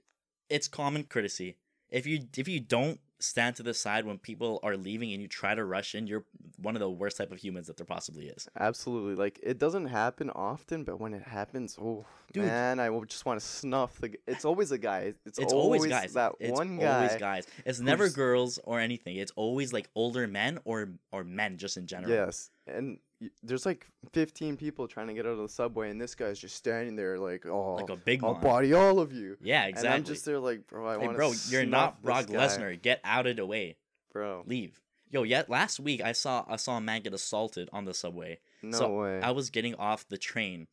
it's 0.49 0.67
common 0.67 1.05
courtesy 1.05 1.57
if 1.91 2.07
you 2.07 2.21
if 2.39 2.49
you 2.49 2.59
don't 2.59 2.99
stand 3.21 3.57
to 3.57 3.63
the 3.63 3.75
side 3.75 4.05
when 4.07 4.19
people 4.19 4.59
are 4.63 4.77
leaving 4.77 5.13
and 5.13 5.21
you 5.23 5.29
try 5.29 5.55
to 5.55 5.65
rush 5.65 5.95
in 5.95 6.07
you're 6.07 6.25
one 6.57 6.75
of 6.77 6.81
the 6.81 6.91
worst 6.91 7.17
type 7.17 7.31
of 7.33 7.39
humans 7.39 7.67
that 7.67 7.77
there 7.77 7.87
possibly 7.87 8.27
is 8.27 8.49
Absolutely, 8.59 9.15
like 9.15 9.39
it 9.43 9.59
doesn't 9.59 9.87
happen 9.87 10.31
often, 10.31 10.85
but 10.85 11.01
when 11.01 11.15
it 11.15 11.23
happens, 11.23 11.77
oh 11.81 12.05
Dude. 12.33 12.45
man, 12.45 12.79
I 12.81 12.89
just 13.07 13.25
want 13.27 13.41
to 13.41 13.47
snuff 13.47 13.99
the. 14.01 14.11
g- 14.11 14.19
It's 14.27 14.45
always 14.45 14.71
a 14.73 14.79
guy. 14.79 15.15
It's, 15.27 15.39
it's 15.39 15.53
always, 15.53 15.87
guys 15.87 16.13
That 16.15 16.33
it's 16.41 16.53
one 16.53 16.79
always 16.79 17.17
guys 17.17 17.47
it's 17.65 17.81
never 17.81 18.09
girls 18.09 18.59
or 18.65 18.79
anything 18.81 19.17
it's 19.17 19.33
always 19.37 19.73
like 19.73 19.89
older 19.95 20.27
men 20.27 20.59
or 20.65 20.89
or 21.13 21.25
men 21.25 21.59
just 21.59 21.77
in 21.77 21.87
general 21.87 22.13
Yes, 22.13 22.51
and 22.67 22.99
there's 23.43 23.67
like 23.67 23.87
15 24.13 24.57
people 24.57 24.89
trying 24.89 25.09
to 25.09 25.15
get 25.15 25.27
out 25.27 25.33
of 25.33 25.39
the 25.39 25.49
subway, 25.49 25.91
and 25.91 26.01
this 26.01 26.15
guy's 26.15 26.39
just 26.39 26.57
standing 26.57 26.97
there 26.97 27.19
like, 27.19 27.47
oh, 27.47 27.75
like 27.75 27.91
a 27.91 27.97
big 27.97 28.25
I'll 28.25 28.33
one 28.35 28.43
body 28.43 28.73
all 28.73 28.99
of 29.01 29.13
you. 29.13 29.37
yeah 29.43 29.67
exactly. 29.67 29.89
And 29.89 29.95
I'm 29.97 30.05
just 30.05 30.25
there 30.25 30.39
like, 30.39 30.67
bro, 30.67 30.87
I 30.89 30.99
hey 30.99 31.07
want 31.07 31.17
bro 31.17 31.33
you're 31.49 31.67
not 31.67 32.03
brock 32.03 32.27
lesnar 32.27 32.81
get 32.81 33.01
out 33.05 33.27
of 33.27 33.37
the 33.37 33.45
way 33.47 33.77
bro. 34.13 34.43
leave 34.47 34.81
yo 35.11 35.23
yet 35.25 35.51
last 35.51 35.79
week 35.81 36.01
i 36.03 36.13
saw 36.13 36.45
i 36.49 36.57
saw 36.57 36.77
a 36.77 36.81
man 36.81 37.03
get 37.03 37.13
assaulted 37.13 37.69
on 37.73 37.85
the 37.85 37.93
subway 37.95 38.39
No 38.63 38.79
So, 38.79 39.01
way. 39.03 39.21
I 39.21 39.31
was 39.33 39.51
getting 39.51 39.75
off 39.75 40.07
the 40.09 40.19
train, 40.19 40.67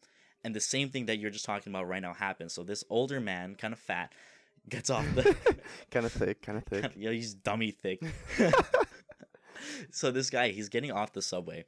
and 0.44 0.56
the 0.56 0.60
same 0.62 0.90
thing 0.90 1.08
that 1.08 1.18
you're 1.18 1.32
just 1.32 1.46
talking 1.46 1.72
about 1.72 1.88
right 1.88 2.02
now 2.02 2.14
happened. 2.14 2.52
So 2.52 2.64
this 2.64 2.84
older 2.90 3.20
man, 3.20 3.56
kind 3.56 3.74
of 3.74 3.80
fat, 3.80 4.14
gets 4.70 4.90
off 4.90 5.06
the. 5.16 5.36
kind 5.92 6.06
of 6.06 6.12
thick, 6.12 6.42
kind 6.42 6.58
of 6.58 6.64
thick. 6.66 6.92
Yo, 6.98 7.12
he's 7.12 7.34
dummy 7.34 7.72
thick. 7.72 8.02
so 9.92 10.12
this 10.12 10.30
guy, 10.30 10.50
he's 10.50 10.70
getting 10.70 10.92
off 10.92 11.14
the 11.14 11.22
subway, 11.22 11.66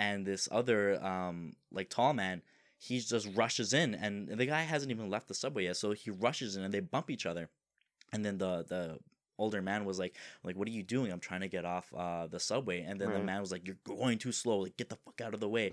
and 0.00 0.24
this 0.24 0.48
other, 0.50 1.02
um, 1.04 1.52
like 1.70 1.90
tall 1.90 2.14
man, 2.14 2.40
he 2.78 2.98
just 3.00 3.28
rushes 3.36 3.74
in, 3.74 3.94
and 3.94 4.28
the 4.28 4.46
guy 4.46 4.62
hasn't 4.62 4.90
even 4.90 5.10
left 5.10 5.28
the 5.28 5.34
subway 5.34 5.64
yet. 5.64 5.76
So 5.76 5.92
he 5.92 6.10
rushes 6.10 6.56
in, 6.56 6.64
and 6.64 6.72
they 6.72 6.80
bump 6.80 7.10
each 7.10 7.26
other, 7.26 7.50
and 8.10 8.24
then 8.24 8.38
the 8.38 8.64
the 8.66 8.98
older 9.38 9.62
man 9.62 9.84
was 9.84 9.98
like 9.98 10.14
like 10.42 10.56
what 10.56 10.68
are 10.68 10.70
you 10.70 10.82
doing? 10.82 11.12
I'm 11.12 11.20
trying 11.20 11.40
to 11.40 11.48
get 11.48 11.64
off 11.66 11.92
uh 11.94 12.26
the 12.26 12.40
subway. 12.40 12.80
And 12.80 12.98
then 13.00 13.08
the 13.18 13.24
man 13.24 13.40
was 13.40 13.52
like 13.52 13.66
you're 13.66 13.76
going 13.84 14.18
too 14.18 14.32
slow. 14.32 14.60
Like 14.60 14.76
get 14.78 14.88
the 14.88 14.96
fuck 14.96 15.20
out 15.20 15.34
of 15.34 15.40
the 15.40 15.48
way 15.48 15.70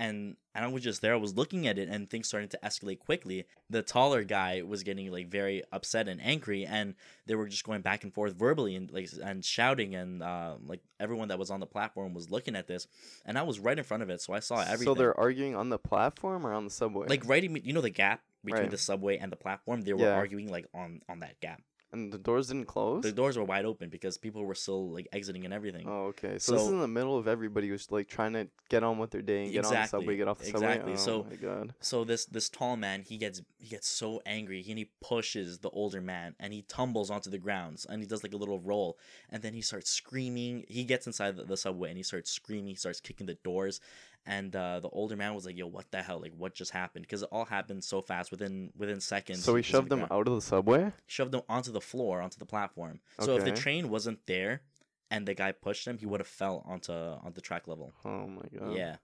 and 0.00 0.36
and 0.54 0.64
I 0.64 0.68
was 0.68 0.82
just 0.82 1.00
there. 1.02 1.12
I 1.12 1.16
was 1.18 1.36
looking 1.36 1.68
at 1.68 1.78
it, 1.78 1.88
and 1.88 2.08
things 2.10 2.26
started 2.26 2.50
to 2.52 2.58
escalate 2.64 2.98
quickly. 2.98 3.44
The 3.68 3.82
taller 3.82 4.24
guy 4.24 4.62
was 4.62 4.82
getting 4.82 5.12
like 5.12 5.28
very 5.28 5.62
upset 5.70 6.08
and 6.08 6.20
angry, 6.20 6.64
and 6.66 6.94
they 7.26 7.34
were 7.36 7.46
just 7.46 7.64
going 7.64 7.82
back 7.82 8.02
and 8.02 8.12
forth 8.12 8.32
verbally 8.34 8.74
and 8.74 8.90
like 8.90 9.10
and 9.22 9.44
shouting, 9.44 9.94
and 9.94 10.22
uh, 10.22 10.54
like 10.66 10.80
everyone 10.98 11.28
that 11.28 11.38
was 11.38 11.50
on 11.50 11.60
the 11.60 11.66
platform 11.66 12.14
was 12.14 12.30
looking 12.30 12.56
at 12.56 12.66
this, 12.66 12.88
and 13.26 13.38
I 13.38 13.42
was 13.42 13.60
right 13.60 13.78
in 13.78 13.84
front 13.84 14.02
of 14.02 14.10
it, 14.10 14.20
so 14.22 14.32
I 14.32 14.40
saw 14.40 14.60
everything. 14.60 14.86
So 14.86 14.94
they're 14.94 15.18
arguing 15.20 15.54
on 15.54 15.68
the 15.68 15.78
platform 15.78 16.46
or 16.46 16.52
on 16.54 16.64
the 16.64 16.70
subway? 16.70 17.06
like 17.06 17.28
right, 17.28 17.44
in, 17.44 17.54
you 17.62 17.72
know, 17.72 17.82
the 17.82 17.90
gap 17.90 18.22
between 18.44 18.62
Right. 18.62 18.70
the 18.70 18.78
subway 18.78 19.18
and 19.18 19.30
the 19.30 19.36
platform. 19.36 19.82
They 19.82 19.92
were 19.92 20.06
Yeah. 20.06 20.14
arguing 20.16 20.48
like 20.48 20.66
on 20.74 21.02
on 21.08 21.20
that 21.20 21.38
gap. 21.40 21.60
And 21.92 22.12
the 22.12 22.18
doors 22.18 22.48
didn't 22.48 22.66
close. 22.66 23.02
The 23.02 23.12
doors 23.12 23.36
were 23.36 23.44
wide 23.44 23.64
open 23.64 23.88
because 23.90 24.16
people 24.18 24.44
were 24.44 24.54
still 24.54 24.90
like 24.90 25.08
exiting 25.12 25.44
and 25.44 25.52
everything. 25.52 25.86
Oh, 25.88 26.06
okay. 26.08 26.38
So, 26.38 26.52
this 26.52 26.62
is 26.62 26.68
in 26.68 26.80
the 26.80 26.88
middle 26.88 27.18
of 27.18 27.26
everybody 27.26 27.68
who's 27.68 27.90
like 27.90 28.08
trying 28.08 28.32
to 28.34 28.48
get 28.68 28.82
on 28.84 28.98
with 28.98 29.10
their 29.10 29.22
day 29.22 29.44
and 29.44 29.52
get 29.52 29.64
on 29.64 29.72
the 29.72 29.78
Exactly, 29.80 30.00
subway, 30.00 30.16
get 30.16 30.28
off 30.28 30.38
the 30.38 30.44
subway. 30.46 30.66
exactly. 30.68 30.92
Oh 30.92 30.96
So- 30.96 31.26
my 31.28 31.36
god. 31.36 31.74
so 31.80 32.04
this 32.04 32.24
this 32.26 32.48
tall 32.48 32.76
man 32.76 33.02
he 33.02 33.16
gets 33.16 33.42
he 33.58 33.68
gets 33.68 33.88
so 33.88 34.20
angry 34.24 34.64
and 34.68 34.78
he 34.78 34.90
pushes 35.02 35.58
the 35.58 35.70
older 35.70 36.00
man 36.00 36.34
and 36.38 36.52
he 36.52 36.62
tumbles 36.62 37.10
onto 37.10 37.28
the 37.30 37.38
grounds 37.38 37.84
and 37.88 38.00
he 38.02 38.06
does 38.06 38.22
like 38.22 38.32
a 38.34 38.36
little 38.36 38.60
roll 38.60 38.96
and 39.30 39.42
then 39.42 39.52
he 39.54 39.60
starts 39.60 39.90
screaming 39.90 40.64
he 40.68 40.84
gets 40.84 41.06
inside 41.06 41.36
the, 41.36 41.44
the 41.44 41.56
subway 41.56 41.88
and 41.88 41.96
he 41.96 42.02
starts 42.04 42.30
screaming 42.30 42.68
he 42.68 42.74
starts 42.74 43.00
kicking 43.00 43.26
the 43.26 43.34
doors 43.42 43.80
and 44.26 44.54
uh, 44.54 44.80
the 44.80 44.88
older 44.90 45.16
man 45.16 45.34
was 45.34 45.46
like 45.46 45.56
yo 45.56 45.66
what 45.66 45.90
the 45.90 46.02
hell 46.02 46.20
like 46.20 46.32
what 46.36 46.54
just 46.54 46.70
happened 46.72 47.02
because 47.02 47.22
it 47.22 47.28
all 47.32 47.44
happened 47.46 47.82
so 47.82 48.02
fast 48.02 48.30
within 48.30 48.70
within 48.76 49.00
seconds 49.00 49.42
So 49.44 49.54
he 49.54 49.62
shoved 49.62 49.88
them 49.88 50.06
out 50.10 50.28
of 50.28 50.34
the 50.34 50.40
subway. 50.42 50.92
shoved 51.06 51.32
them 51.32 51.42
onto 51.48 51.72
the 51.72 51.80
floor 51.80 52.20
onto 52.20 52.38
the 52.38 52.46
platform 52.46 53.00
so 53.18 53.36
if 53.36 53.44
the 53.44 53.52
train 53.52 53.88
wasn't 53.88 54.18
there 54.26 54.62
and 55.10 55.26
the 55.26 55.34
guy 55.34 55.52
pushed 55.52 55.86
him 55.86 55.98
he 55.98 56.06
would 56.06 56.20
have 56.20 56.26
fell 56.28 56.62
onto 56.66 56.92
on 56.92 57.32
the 57.34 57.40
track 57.40 57.66
level 57.66 57.92
Oh 58.04 58.26
my 58.26 58.42
god. 58.56 58.76
yeah. 58.76 58.96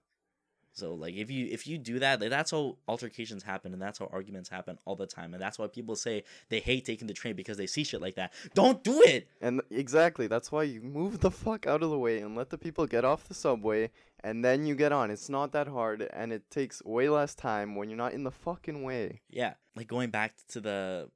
So 0.77 0.93
like 0.93 1.15
if 1.15 1.29
you 1.31 1.47
if 1.51 1.67
you 1.67 1.77
do 1.77 1.99
that, 1.99 2.21
like, 2.21 2.29
that's 2.29 2.51
how 2.51 2.77
altercations 2.87 3.43
happen 3.43 3.73
and 3.73 3.81
that's 3.81 3.99
how 3.99 4.09
arguments 4.11 4.49
happen 4.49 4.77
all 4.85 4.95
the 4.95 5.07
time. 5.07 5.33
And 5.33 5.41
that's 5.41 5.57
why 5.57 5.67
people 5.67 5.95
say 5.95 6.23
they 6.49 6.59
hate 6.59 6.85
taking 6.85 7.07
the 7.07 7.13
train 7.13 7.35
because 7.35 7.57
they 7.57 7.67
see 7.67 7.83
shit 7.83 8.01
like 8.01 8.15
that. 8.15 8.33
Don't 8.53 8.83
do 8.83 9.01
it. 9.01 9.27
And 9.41 9.61
exactly, 9.71 10.27
that's 10.27 10.51
why 10.51 10.63
you 10.63 10.81
move 10.81 11.19
the 11.19 11.31
fuck 11.31 11.65
out 11.67 11.83
of 11.83 11.89
the 11.89 11.99
way 11.99 12.19
and 12.19 12.35
let 12.35 12.49
the 12.49 12.57
people 12.57 12.85
get 12.85 13.03
off 13.03 13.27
the 13.27 13.33
subway 13.33 13.89
and 14.23 14.43
then 14.43 14.65
you 14.65 14.75
get 14.75 14.91
on. 14.91 15.11
It's 15.11 15.29
not 15.29 15.51
that 15.53 15.67
hard 15.67 16.07
and 16.13 16.31
it 16.31 16.49
takes 16.49 16.83
way 16.83 17.09
less 17.09 17.35
time 17.35 17.75
when 17.75 17.89
you're 17.89 17.97
not 17.97 18.13
in 18.13 18.23
the 18.23 18.31
fucking 18.31 18.83
way, 18.83 19.21
Yeah. 19.29 19.53
Like 19.75 19.87
going 19.87 20.09
back 20.09 20.33
to 20.49 20.61
the 20.61 21.09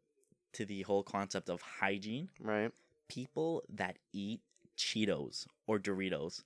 to 0.54 0.66
the 0.66 0.82
whole 0.82 1.04
concept 1.04 1.50
of 1.50 1.62
hygiene, 1.62 2.30
right? 2.40 2.72
people 3.08 3.62
that 3.68 3.98
eat 4.14 4.40
Cheetos 4.78 5.46
or 5.68 5.78
Doritos 5.80 6.44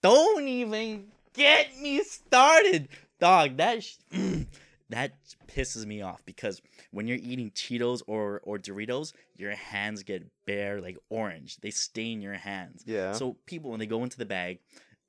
don't 0.00 0.46
even 0.46 1.06
get 1.34 1.78
me 1.80 2.02
started. 2.02 2.88
Dog, 3.20 3.56
that 3.58 3.82
sh- 3.84 3.96
that 4.90 5.12
pisses 5.46 5.86
me 5.86 6.02
off 6.02 6.22
because 6.24 6.60
when 6.90 7.06
you're 7.06 7.18
eating 7.20 7.50
Cheetos 7.50 8.02
or 8.06 8.40
or 8.44 8.58
Doritos, 8.58 9.12
your 9.36 9.52
hands 9.52 10.02
get 10.02 10.24
bare 10.46 10.80
like 10.80 10.96
orange. 11.08 11.56
They 11.58 11.70
stain 11.70 12.20
your 12.20 12.34
hands. 12.34 12.82
Yeah. 12.86 13.12
So 13.12 13.36
people 13.46 13.70
when 13.70 13.80
they 13.80 13.86
go 13.86 14.02
into 14.02 14.18
the 14.18 14.26
bag, 14.26 14.58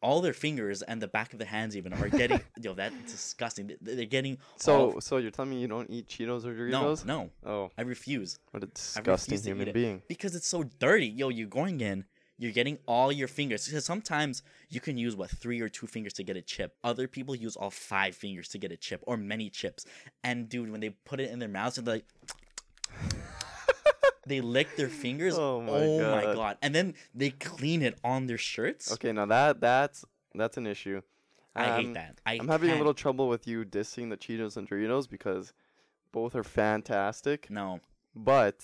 all 0.01 0.21
their 0.21 0.33
fingers 0.33 0.81
and 0.81 1.01
the 1.01 1.07
back 1.07 1.33
of 1.33 1.39
their 1.39 1.47
hands 1.47 1.75
even 1.77 1.93
are 1.93 2.09
getting 2.09 2.39
yo 2.61 2.73
that's 2.73 2.95
disgusting. 3.11 3.67
They- 3.81 3.95
They're 3.95 4.05
getting 4.05 4.37
So 4.57 4.99
so 4.99 5.17
you're 5.17 5.31
telling 5.31 5.51
me 5.51 5.59
you 5.59 5.67
don't 5.67 5.89
eat 5.89 6.07
Cheetos 6.07 6.45
or 6.45 6.53
Doritos? 6.53 7.05
no. 7.05 7.29
no. 7.43 7.49
Oh, 7.51 7.71
I 7.77 7.81
refuse 7.81 8.37
what 8.51 8.63
a 8.63 8.67
disgusting 8.67 9.11
refuse 9.33 9.41
to 9.41 9.49
eat 9.49 9.51
human 9.57 9.73
being. 9.73 10.01
because 10.07 10.35
it's 10.35 10.47
so 10.47 10.63
dirty. 10.79 11.07
Yo, 11.07 11.29
you're 11.29 11.47
going 11.47 11.81
in, 11.81 12.05
you're 12.43 12.51
getting 12.51 12.77
all 12.85 13.11
your 13.11 13.27
fingers. 13.27 13.65
Because 13.65 13.85
sometimes 13.85 14.43
you 14.69 14.79
can 14.81 14.97
use 14.97 15.15
what 15.15 15.29
three 15.31 15.61
or 15.61 15.69
two 15.69 15.87
fingers 15.87 16.13
to 16.13 16.23
get 16.23 16.35
a 16.37 16.41
chip. 16.41 16.75
Other 16.83 17.07
people 17.07 17.35
use 17.35 17.55
all 17.55 17.69
five 17.71 18.15
fingers 18.15 18.47
to 18.49 18.57
get 18.57 18.71
a 18.71 18.77
chip 18.77 19.01
or 19.07 19.15
many 19.17 19.49
chips. 19.49 19.85
And 20.23 20.49
dude, 20.49 20.69
when 20.71 20.81
they 20.81 20.89
put 20.89 21.19
it 21.19 21.29
in 21.31 21.39
their 21.39 21.49
mouths 21.49 21.77
and 21.77 21.87
like. 21.87 22.05
They 24.25 24.39
lick 24.39 24.77
their 24.77 24.87
fingers. 24.87 25.35
Oh 25.37 25.59
my 25.59 25.79
my 26.15 26.23
God. 26.23 26.35
god! 26.35 26.57
And 26.61 26.73
then 26.73 26.93
they 27.13 27.31
clean 27.31 27.81
it 27.81 27.99
on 28.05 28.25
their 28.27 28.37
shirts. 28.37 28.89
Okay, 28.93 29.11
now 29.11 29.25
that 29.25 29.59
that's 29.59 30.05
that's 30.33 30.55
an 30.55 30.65
issue. 30.65 31.01
I 31.53 31.65
hate 31.75 31.87
Um, 31.87 31.93
that. 31.93 32.21
I 32.25 32.35
I'm 32.39 32.47
having 32.47 32.69
a 32.71 32.75
little 32.77 32.93
trouble 32.93 33.27
with 33.27 33.47
you 33.47 33.65
dissing 33.65 34.09
the 34.09 34.15
Cheetos 34.15 34.55
and 34.55 34.65
Doritos 34.67 35.09
because 35.09 35.51
both 36.13 36.35
are 36.35 36.43
fantastic. 36.43 37.49
No, 37.49 37.81
But 38.15 38.63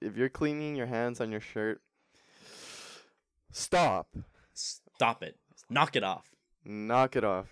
if 0.00 0.16
you're 0.16 0.28
cleaning 0.28 0.76
your 0.76 0.86
hands 0.86 1.20
on 1.20 1.32
your 1.32 1.40
shirt, 1.40 1.82
Stop. 3.52 4.08
Stop 4.54 5.22
it. 5.22 5.36
Knock 5.70 5.96
it 5.96 6.02
off. 6.02 6.30
Knock 6.64 7.16
it 7.16 7.24
off. 7.24 7.46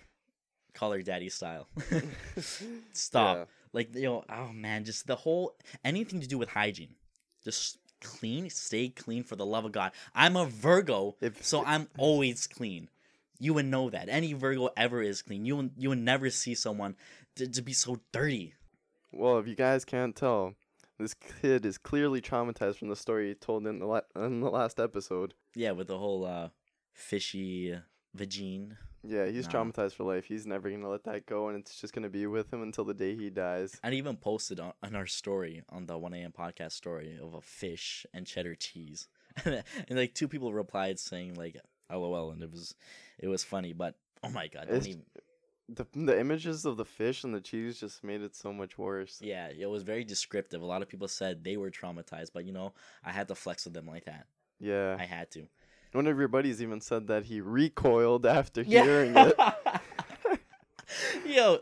Call 0.73 0.91
her 0.91 1.01
daddy 1.01 1.29
style. 1.29 1.67
Stop. 2.91 3.37
Yeah. 3.37 3.43
Like 3.73 3.95
you 3.95 4.03
know, 4.03 4.23
oh 4.29 4.51
man, 4.53 4.83
just 4.83 5.07
the 5.07 5.15
whole 5.15 5.55
anything 5.83 6.19
to 6.21 6.27
do 6.27 6.37
with 6.37 6.49
hygiene. 6.49 6.95
Just 7.43 7.77
clean, 8.01 8.49
stay 8.49 8.89
clean 8.89 9.23
for 9.23 9.35
the 9.35 9.45
love 9.45 9.65
of 9.65 9.71
God. 9.71 9.91
I'm 10.13 10.35
a 10.35 10.45
Virgo, 10.45 11.15
If 11.21 11.45
so 11.45 11.63
I'm 11.65 11.87
always 11.97 12.47
clean. 12.47 12.89
You 13.39 13.53
would 13.55 13.65
know 13.65 13.89
that. 13.89 14.09
Any 14.09 14.33
Virgo 14.33 14.69
ever 14.77 15.01
is 15.01 15.21
clean. 15.21 15.45
You 15.45 15.55
would, 15.57 15.71
you 15.77 15.89
would 15.89 15.97
never 15.99 16.29
see 16.29 16.53
someone 16.53 16.95
to, 17.35 17.47
to 17.47 17.61
be 17.61 17.73
so 17.73 17.99
dirty. 18.11 18.53
Well, 19.11 19.39
if 19.39 19.47
you 19.47 19.55
guys 19.55 19.83
can't 19.83 20.15
tell, 20.15 20.53
this 21.01 21.13
kid 21.13 21.65
is 21.65 21.77
clearly 21.77 22.21
traumatized 22.21 22.77
from 22.77 22.89
the 22.89 22.95
story 22.95 23.29
he 23.29 23.33
told 23.35 23.65
in 23.67 23.79
the 23.79 23.85
la- 23.85 24.01
in 24.15 24.39
the 24.41 24.49
last 24.49 24.79
episode. 24.79 25.33
Yeah, 25.55 25.71
with 25.71 25.87
the 25.87 25.97
whole 25.97 26.25
uh 26.25 26.49
fishy 26.93 27.75
vagine. 28.15 28.77
Yeah, 29.03 29.25
he's 29.25 29.47
Nah. 29.47 29.53
traumatized 29.53 29.93
for 29.93 30.03
life. 30.03 30.25
He's 30.25 30.45
never 30.45 30.69
gonna 30.69 30.87
let 30.89 31.03
that 31.05 31.25
go, 31.25 31.47
and 31.49 31.57
it's 31.57 31.81
just 31.81 31.93
gonna 31.93 32.09
be 32.09 32.27
with 32.27 32.53
him 32.53 32.61
until 32.61 32.85
the 32.85 32.93
day 32.93 33.15
he 33.15 33.29
dies. 33.31 33.79
I 33.83 33.91
even 33.93 34.15
posted 34.17 34.59
on, 34.59 34.73
on 34.83 34.95
our 34.95 35.07
story 35.07 35.63
on 35.69 35.87
the 35.87 35.97
1am 35.99 36.33
podcast 36.33 36.73
story 36.73 37.17
of 37.21 37.33
a 37.33 37.41
fish 37.41 38.05
and 38.13 38.27
cheddar 38.27 38.53
cheese. 38.55 39.07
and 39.45 39.63
like 39.89 40.13
two 40.13 40.27
people 40.27 40.53
replied 40.53 40.99
saying 40.99 41.33
like 41.35 41.55
LOL 41.89 42.31
and 42.31 42.43
it 42.43 42.51
was 42.51 42.75
it 43.17 43.27
was 43.27 43.43
funny, 43.43 43.73
but 43.73 43.95
oh 44.23 44.29
my 44.29 44.47
god, 44.47 44.67
don't 44.67 44.77
It's- 44.77 44.87
even 44.87 45.03
The 45.69 45.85
the 45.93 46.19
images 46.19 46.65
of 46.65 46.77
the 46.77 46.85
fish 46.85 47.23
and 47.23 47.33
the 47.33 47.39
cheese 47.41 47.79
just 47.79 48.03
made 48.03 48.21
it 48.21 48.35
so 48.35 48.51
much 48.51 48.77
worse. 48.77 49.19
Yeah, 49.21 49.49
it 49.57 49.69
was 49.69 49.83
very 49.83 50.03
descriptive. 50.03 50.61
A 50.61 50.65
lot 50.65 50.81
of 50.81 50.89
people 50.89 51.07
said 51.07 51.43
they 51.43 51.55
were 51.57 51.71
traumatized, 51.71 52.31
but 52.33 52.45
you 52.45 52.51
know, 52.51 52.73
I 53.05 53.11
had 53.11 53.27
to 53.29 53.35
flex 53.35 53.63
with 53.65 53.73
them 53.73 53.87
like 53.87 54.05
that. 54.05 54.25
Yeah. 54.59 54.97
I 54.99 55.05
had 55.05 55.31
to. 55.31 55.47
One 55.93 56.07
of 56.07 56.17
your 56.17 56.27
buddies 56.27 56.61
even 56.61 56.79
said 56.81 57.07
that 57.07 57.25
he 57.25 57.41
recoiled 57.41 58.25
after 58.25 58.63
hearing 58.63 59.13
it. 59.15 59.35
Yo, 61.25 61.59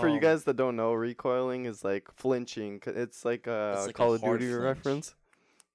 For 0.00 0.08
you 0.08 0.14
um, 0.14 0.20
guys 0.20 0.44
that 0.44 0.56
don't 0.56 0.76
know, 0.76 0.92
recoiling 0.92 1.64
is 1.66 1.82
like 1.84 2.08
flinching. 2.14 2.80
It's 2.86 3.24
like 3.24 3.46
a 3.46 3.74
It's 3.76 3.86
like 3.86 3.90
a 3.90 3.98
Call 3.98 4.14
of 4.14 4.22
Duty 4.22 4.46
flinch. 4.48 4.62
reference. 4.62 5.14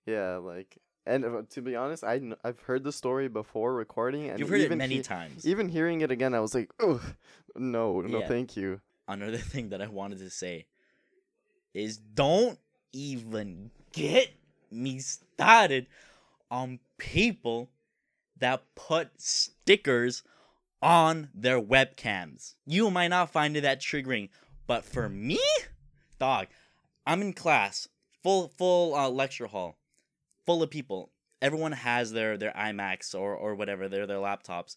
Yeah, 0.06 0.38
like, 0.38 0.78
and 1.08 1.26
uh, 1.26 1.42
to 1.52 1.62
be 1.62 1.76
honest, 1.76 2.04
I 2.04 2.20
kn- 2.20 2.36
I've 2.44 2.60
heard 2.62 2.84
the 2.84 2.92
story 2.92 3.28
before 3.28 3.74
recording, 3.74 4.30
and 4.30 4.40
you've 4.40 4.50
heard 4.50 4.62
it 4.62 4.66
even 4.66 4.78
many 4.78 4.96
he- 4.98 5.02
times. 5.02 5.48
even 5.48 5.70
hearing 5.70 6.02
it 6.02 6.12
again, 6.12 6.34
I 6.34 6.40
was 6.40 6.54
like, 6.54 6.70
oh, 6.80 7.02
no, 7.56 8.02
no, 8.02 8.20
Yeah. 8.20 8.28
thank 8.28 8.56
you. 8.58 8.82
Another 9.08 9.38
thing 9.54 9.70
that 9.70 9.82
I 9.82 9.88
wanted 9.88 10.20
to 10.20 10.30
say 10.30 10.66
is 11.74 11.98
don't 11.98 12.60
even 12.94 13.72
get 13.94 14.30
me 14.72 15.00
started 15.00 15.88
on 16.52 16.80
people 16.98 17.70
that 18.40 18.64
put 18.76 19.10
stickers 19.22 20.24
on 20.82 21.30
their 21.34 21.60
webcams. 21.62 22.56
You 22.66 22.92
might 22.92 23.08
not 23.10 23.32
find 23.32 23.56
it 23.58 23.62
that 23.62 23.82
triggering, 23.82 24.30
but 24.68 24.84
for 24.86 25.10
me, 25.10 25.40
dog, 26.20 26.48
I'm 27.06 27.22
in 27.22 27.34
class, 27.34 27.88
full 28.22 28.50
full 28.50 28.94
uh, 28.96 29.10
lecture 29.10 29.48
hall, 29.48 29.77
full 30.48 30.64
of 30.64 30.72
people. 30.72 31.12
Everyone 31.40 31.74
has 31.74 32.14
their 32.14 32.36
their 32.38 32.52
iMacs 32.54 33.14
or 33.14 33.36
or 33.36 33.54
whatever, 33.54 33.88
their 33.88 34.08
their 34.08 34.18
laptops, 34.18 34.76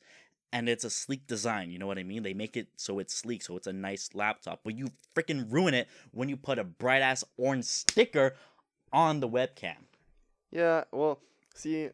and 0.53 0.69
it's 0.69 0.85
a 0.85 0.91
sleek 0.91 1.27
design. 1.27 1.71
You 1.71 1.79
know 1.79 1.87
what 1.87 1.97
I 1.99 2.03
mean? 2.03 2.23
They 2.23 2.35
make 2.35 2.55
it 2.59 2.69
so 2.77 2.99
it's 2.99 3.15
sleek, 3.15 3.41
so 3.43 3.57
it's 3.57 3.67
a 3.67 3.73
nice 3.73 4.11
laptop. 4.13 4.61
But 4.63 4.77
you 4.77 4.89
freaking 5.17 5.51
ruin 5.51 5.73
it 5.73 5.89
when 6.11 6.29
you 6.29 6.37
put 6.37 6.59
a 6.59 6.65
bright 6.65 7.01
ass 7.01 7.25
orange 7.39 7.65
sticker 7.65 8.35
on 8.93 9.21
the 9.21 9.29
webcam. 9.29 9.77
Yeah, 10.51 10.85
well, 10.93 11.21
see, 11.55 11.89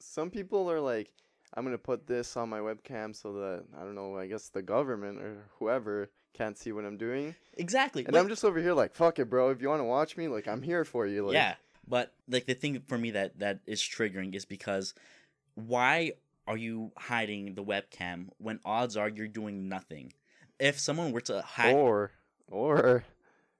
some 0.00 0.28
people 0.30 0.70
are 0.70 0.80
like, 0.80 1.08
I'm 1.54 1.64
gonna 1.64 1.78
put 1.78 2.06
this 2.06 2.36
on 2.36 2.48
my 2.50 2.58
webcam 2.58 3.14
so 3.16 3.32
that 3.34 3.64
I 3.78 3.84
don't 3.84 3.94
know, 3.94 4.18
I 4.18 4.26
guess 4.26 4.48
the 4.48 4.60
government 4.60 5.22
or 5.22 5.46
whoever 5.58 6.10
can't 6.34 6.58
see 6.58 6.72
what 6.72 6.84
I'm 6.84 6.96
doing, 6.96 7.34
Exactly. 7.56 8.04
and 8.04 8.12
Like- 8.12 8.22
I'm 8.22 8.28
just 8.28 8.44
over 8.44 8.60
here 8.60 8.74
like, 8.74 8.92
fuck 8.94 9.20
it, 9.20 9.30
bro. 9.30 9.50
If 9.50 9.62
you 9.62 9.68
want 9.68 9.80
to 9.80 9.84
watch 9.84 10.16
me, 10.16 10.26
like, 10.26 10.48
I'm 10.48 10.60
here 10.62 10.84
for 10.84 11.06
you. 11.06 11.24
Like, 11.26 11.34
yeah, 11.34 11.54
but 11.86 12.12
like 12.28 12.46
the 12.46 12.54
thing 12.54 12.82
for 12.86 12.98
me 12.98 13.10
that 13.12 13.38
that 13.38 13.60
is 13.66 13.80
triggering 13.80 14.34
is 14.34 14.44
because 14.44 14.94
why 15.54 16.12
are 16.46 16.56
you 16.56 16.92
hiding 16.96 17.54
the 17.54 17.64
webcam 17.64 18.28
when 18.38 18.60
odds 18.64 18.96
are 18.96 19.08
you're 19.08 19.28
doing 19.28 19.68
nothing? 19.68 20.12
If 20.58 20.78
someone 20.78 21.12
were 21.12 21.20
to 21.22 21.42
hack 21.42 21.74
or 21.74 22.12
or 22.48 23.04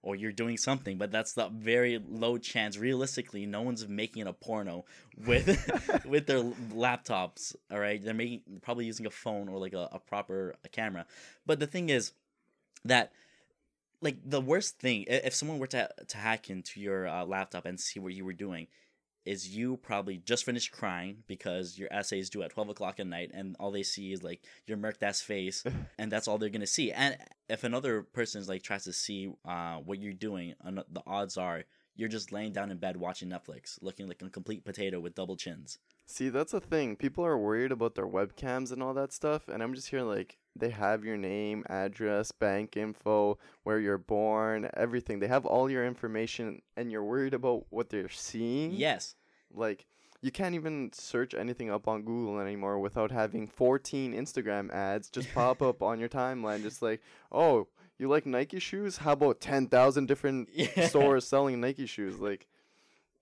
or 0.02 0.14
you're 0.14 0.32
doing 0.32 0.58
something, 0.58 0.98
but 0.98 1.10
that's 1.10 1.32
the 1.32 1.48
very 1.48 1.98
low 2.08 2.36
chance. 2.36 2.76
Realistically, 2.76 3.46
no 3.46 3.62
one's 3.62 3.88
making 3.88 4.26
a 4.26 4.32
porno 4.32 4.84
with 5.26 6.04
with 6.04 6.26
their 6.26 6.42
laptops. 6.42 7.56
All 7.70 7.78
right, 7.78 8.02
they're 8.02 8.14
making 8.14 8.42
probably 8.62 8.84
using 8.84 9.06
a 9.06 9.10
phone 9.10 9.48
or 9.48 9.58
like 9.58 9.72
a, 9.72 9.88
a 9.92 9.98
proper 9.98 10.54
camera. 10.72 11.06
But 11.46 11.58
the 11.58 11.66
thing 11.66 11.88
is 11.88 12.12
that 12.84 13.12
like 14.00 14.18
the 14.24 14.40
worst 14.40 14.78
thing 14.78 15.04
if 15.08 15.34
someone 15.34 15.58
were 15.58 15.66
to 15.66 15.88
to 16.08 16.16
hack 16.16 16.50
into 16.50 16.80
your 16.80 17.06
uh, 17.06 17.24
laptop 17.24 17.66
and 17.66 17.78
see 17.78 18.00
what 18.00 18.14
you 18.14 18.24
were 18.24 18.32
doing 18.32 18.66
is 19.24 19.56
you 19.56 19.78
probably 19.78 20.18
just 20.18 20.44
finished 20.44 20.70
crying 20.70 21.16
because 21.26 21.78
your 21.78 21.88
essay 21.90 22.18
is 22.18 22.28
due 22.28 22.42
at 22.42 22.50
12 22.50 22.68
o'clock 22.70 23.00
at 23.00 23.06
night 23.06 23.30
and 23.32 23.56
all 23.58 23.70
they 23.70 23.82
see 23.82 24.12
is 24.12 24.22
like 24.22 24.42
your 24.66 24.76
murked 24.76 25.02
ass 25.02 25.20
face 25.20 25.64
and 25.98 26.12
that's 26.12 26.28
all 26.28 26.38
they're 26.38 26.50
gonna 26.50 26.66
see 26.66 26.92
and 26.92 27.16
if 27.48 27.64
another 27.64 28.02
person's 28.02 28.48
like 28.48 28.62
tries 28.62 28.84
to 28.84 28.92
see 28.92 29.32
uh, 29.46 29.76
what 29.76 29.98
you're 29.98 30.12
doing 30.12 30.54
the 30.64 31.02
odds 31.06 31.36
are 31.36 31.64
you're 31.96 32.08
just 32.08 32.32
laying 32.32 32.52
down 32.52 32.70
in 32.70 32.76
bed 32.76 32.96
watching 32.96 33.30
netflix 33.30 33.78
looking 33.80 34.08
like 34.08 34.20
a 34.20 34.28
complete 34.28 34.64
potato 34.64 35.00
with 35.00 35.14
double 35.14 35.36
chins 35.36 35.78
see, 36.06 36.28
that's 36.28 36.52
the 36.52 36.60
thing. 36.60 36.96
People 36.96 37.24
are 37.24 37.38
worried 37.38 37.72
about 37.72 37.94
their 37.94 38.06
webcams 38.06 38.72
and 38.72 38.82
all 38.82 38.94
that 38.94 39.12
stuff, 39.12 39.48
and 39.48 39.62
I'm 39.62 39.74
just 39.74 39.90
here 39.90 40.02
like, 40.02 40.38
they 40.56 40.70
have 40.70 41.04
your 41.04 41.16
name, 41.16 41.64
address, 41.68 42.30
bank 42.32 42.76
info, 42.76 43.38
where 43.64 43.78
you're 43.80 43.98
born, 43.98 44.68
everything. 44.74 45.18
They 45.18 45.26
have 45.28 45.44
all 45.46 45.68
your 45.70 45.84
information, 45.86 46.62
and 46.76 46.90
you're 46.92 47.04
worried 47.04 47.34
about 47.34 47.66
what 47.70 47.88
they're 47.90 48.08
seeing. 48.08 48.72
yes 48.72 49.14
like 49.52 49.86
you 50.20 50.30
can't 50.32 50.54
even 50.54 50.90
search 50.94 51.34
anything 51.34 51.70
up 51.70 51.86
on 51.86 52.02
Google 52.02 52.40
anymore 52.40 52.78
without 52.78 53.10
having 53.10 53.46
14 53.46 54.14
Instagram 54.14 54.72
ads 54.72 55.10
just 55.10 55.32
pop 55.34 55.60
up 55.60 55.82
on 55.82 56.00
your 56.00 56.08
timeline 56.08 56.62
just 56.62 56.80
like, 56.80 57.02
"Oh, 57.30 57.68
you 57.98 58.08
like 58.08 58.24
Nike 58.26 58.58
shoes? 58.58 58.96
How 58.96 59.12
about 59.12 59.40
10,000 59.40 60.06
different 60.06 60.48
Yeah. 60.54 60.86
stores 60.88 61.26
selling 61.26 61.60
Nike 61.60 61.84
shoes?" 61.86 62.18
Like 62.20 62.46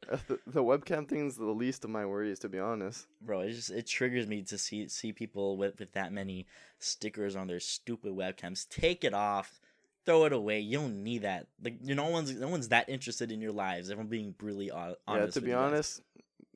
the, 0.28 0.38
the 0.46 0.62
webcam 0.62 1.08
thing 1.08 1.26
is 1.28 1.36
the 1.36 1.44
least 1.44 1.84
of 1.84 1.90
my 1.90 2.04
worries 2.04 2.38
to 2.40 2.48
be 2.48 2.58
honest. 2.58 3.06
bro 3.20 3.40
it 3.40 3.52
just 3.52 3.70
it 3.70 3.86
triggers 3.86 4.26
me 4.26 4.42
to 4.42 4.58
see 4.58 4.88
see 4.88 5.12
people 5.12 5.56
with, 5.56 5.78
with 5.78 5.92
that 5.92 6.12
many 6.12 6.46
stickers 6.78 7.36
on 7.36 7.46
their 7.46 7.60
stupid 7.60 8.12
webcams. 8.12 8.68
Take 8.68 9.04
it 9.04 9.14
off. 9.14 9.60
Throw 10.04 10.24
it 10.24 10.32
away. 10.32 10.58
You 10.58 10.78
don't 10.78 11.04
need 11.04 11.22
that. 11.22 11.46
Like 11.62 11.76
you 11.82 11.94
no 11.94 12.06
one's 12.08 12.32
no 12.34 12.48
one's 12.48 12.68
that 12.68 12.88
interested 12.88 13.30
in 13.30 13.40
your 13.40 13.52
lives 13.52 13.88
if 13.88 13.98
i'm 13.98 14.08
being 14.08 14.32
brutally 14.36 14.70
honest 14.70 14.98
yeah, 15.08 15.26
to 15.26 15.40
be 15.40 15.50
guys. 15.52 15.56
honest, 15.56 16.00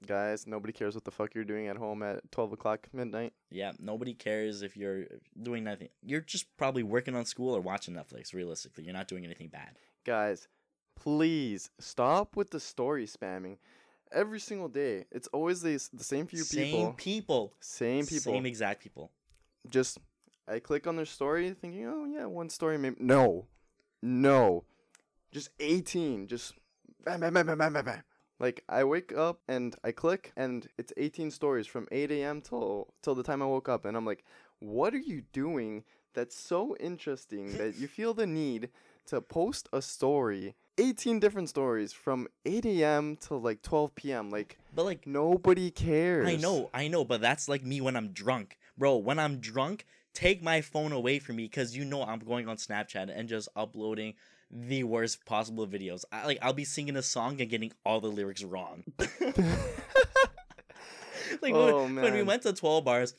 guys, 0.04 0.46
nobody 0.46 0.72
cares 0.72 0.94
what 0.94 1.04
the 1.04 1.10
fuck 1.12 1.34
you're 1.34 1.44
doing 1.44 1.68
at 1.68 1.76
home 1.76 2.02
at 2.02 2.30
12 2.32 2.52
o'clock 2.52 2.88
midnight. 2.92 3.32
yeah 3.50 3.72
nobody 3.78 4.14
cares 4.14 4.62
if 4.62 4.76
you're 4.76 5.04
doing 5.40 5.62
nothing. 5.64 5.88
You're 6.02 6.20
just 6.20 6.46
probably 6.56 6.82
working 6.82 7.14
on 7.14 7.24
school 7.24 7.54
or 7.56 7.60
watching 7.60 7.94
netflix 7.94 8.34
realistically. 8.34 8.82
You're 8.84 8.94
not 8.94 9.06
doing 9.08 9.24
anything 9.24 9.48
bad. 9.48 9.78
Guys, 10.04 10.48
please 10.96 11.70
stop 11.78 12.34
with 12.34 12.50
the 12.50 12.60
story 12.60 13.06
spamming. 13.06 13.58
Every 14.12 14.40
single 14.40 14.68
day, 14.68 15.06
it's 15.10 15.28
always 15.28 15.62
the, 15.62 15.80
the 15.92 16.04
same 16.04 16.26
few 16.26 16.40
same 16.40 16.64
people. 16.64 16.94
people 16.96 17.54
Same 17.60 18.06
people. 18.06 18.32
same 18.32 18.46
exact 18.46 18.82
people 18.82 19.10
just 19.68 19.98
I 20.48 20.60
click 20.60 20.86
on 20.86 20.96
their 20.96 21.06
story 21.06 21.54
thinking, 21.60 21.86
oh 21.86 22.04
yeah, 22.04 22.26
one 22.26 22.48
story 22.50 22.78
maybe 22.78 22.96
no. 23.00 23.46
No. 24.02 24.64
Just 25.32 25.50
eighteen. 25.60 26.26
Just 26.28 26.54
bam 27.04 27.20
bam 27.20 27.34
bam 27.34 27.46
bam 27.46 27.58
bam 27.58 27.72
bam 27.72 27.84
bam. 27.84 28.02
Like 28.38 28.62
I 28.68 28.84
wake 28.84 29.16
up 29.16 29.40
and 29.48 29.74
I 29.82 29.92
click 29.92 30.32
and 30.36 30.66
it's 30.78 30.92
eighteen 30.96 31.30
stories 31.30 31.66
from 31.66 31.88
eight 31.90 32.10
AM 32.10 32.40
till 32.40 32.88
till 33.02 33.14
the 33.14 33.22
time 33.22 33.42
I 33.42 33.46
woke 33.46 33.68
up 33.68 33.84
and 33.84 33.96
I'm 33.96 34.06
like, 34.06 34.24
what 34.60 34.94
are 34.94 34.98
you 34.98 35.22
doing 35.32 35.84
that's 36.14 36.38
so 36.38 36.74
interesting 36.80 37.58
that 37.58 37.76
you 37.76 37.86
feel 37.86 38.14
the 38.14 38.26
need 38.26 38.70
to 39.06 39.20
post 39.20 39.68
a 39.72 39.80
story 39.82 40.54
18 40.78 41.20
different 41.20 41.48
stories 41.48 41.92
from 41.92 42.28
8 42.44 42.66
a.m. 42.66 43.16
to 43.16 43.34
like 43.34 43.62
12 43.62 43.94
p.m. 43.94 44.30
Like, 44.30 44.58
but 44.74 44.84
like 44.84 45.06
nobody 45.06 45.70
cares. 45.70 46.28
I 46.28 46.36
know, 46.36 46.68
I 46.74 46.88
know, 46.88 47.04
but 47.04 47.20
that's 47.20 47.48
like 47.48 47.64
me 47.64 47.80
when 47.80 47.96
I'm 47.96 48.08
drunk. 48.08 48.58
Bro, 48.76 48.96
when 48.98 49.18
I'm 49.18 49.38
drunk, 49.38 49.86
take 50.12 50.42
my 50.42 50.60
phone 50.60 50.92
away 50.92 51.18
from 51.18 51.36
me 51.36 51.44
because 51.44 51.76
you 51.76 51.84
know 51.84 52.02
I'm 52.02 52.18
going 52.18 52.46
on 52.48 52.56
Snapchat 52.56 53.10
and 53.14 53.28
just 53.28 53.48
uploading 53.56 54.14
the 54.50 54.84
worst 54.84 55.24
possible 55.24 55.66
videos. 55.66 56.04
I, 56.12 56.26
like 56.26 56.38
I'll 56.42 56.52
be 56.52 56.64
singing 56.64 56.96
a 56.96 57.02
song 57.02 57.40
and 57.40 57.48
getting 57.48 57.72
all 57.84 58.00
the 58.00 58.08
lyrics 58.08 58.44
wrong. 58.44 58.84
like 61.42 61.54
Oh, 61.54 61.84
when, 61.84 61.96
when 61.96 62.14
we 62.14 62.22
went 62.22 62.42
to 62.42 62.52
12 62.52 62.84
bars, 62.84 63.14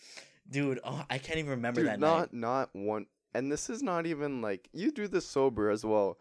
dude, 0.49 0.79
oh, 0.83 1.03
I 1.09 1.17
can't 1.17 1.39
even 1.39 1.51
remember 1.51 1.81
Dude, 1.81 1.89
that 1.89 1.99
not 1.99 2.33
night. 2.33 2.39
not 2.39 2.69
one 2.73 3.05
and 3.33 3.51
this 3.51 3.69
is 3.69 3.81
not 3.83 4.05
even 4.05 4.41
like 4.41 4.69
you 4.73 4.91
do 4.91 5.07
this 5.07 5.27
sober 5.27 5.69
as 5.69 5.83
well. 5.85 6.17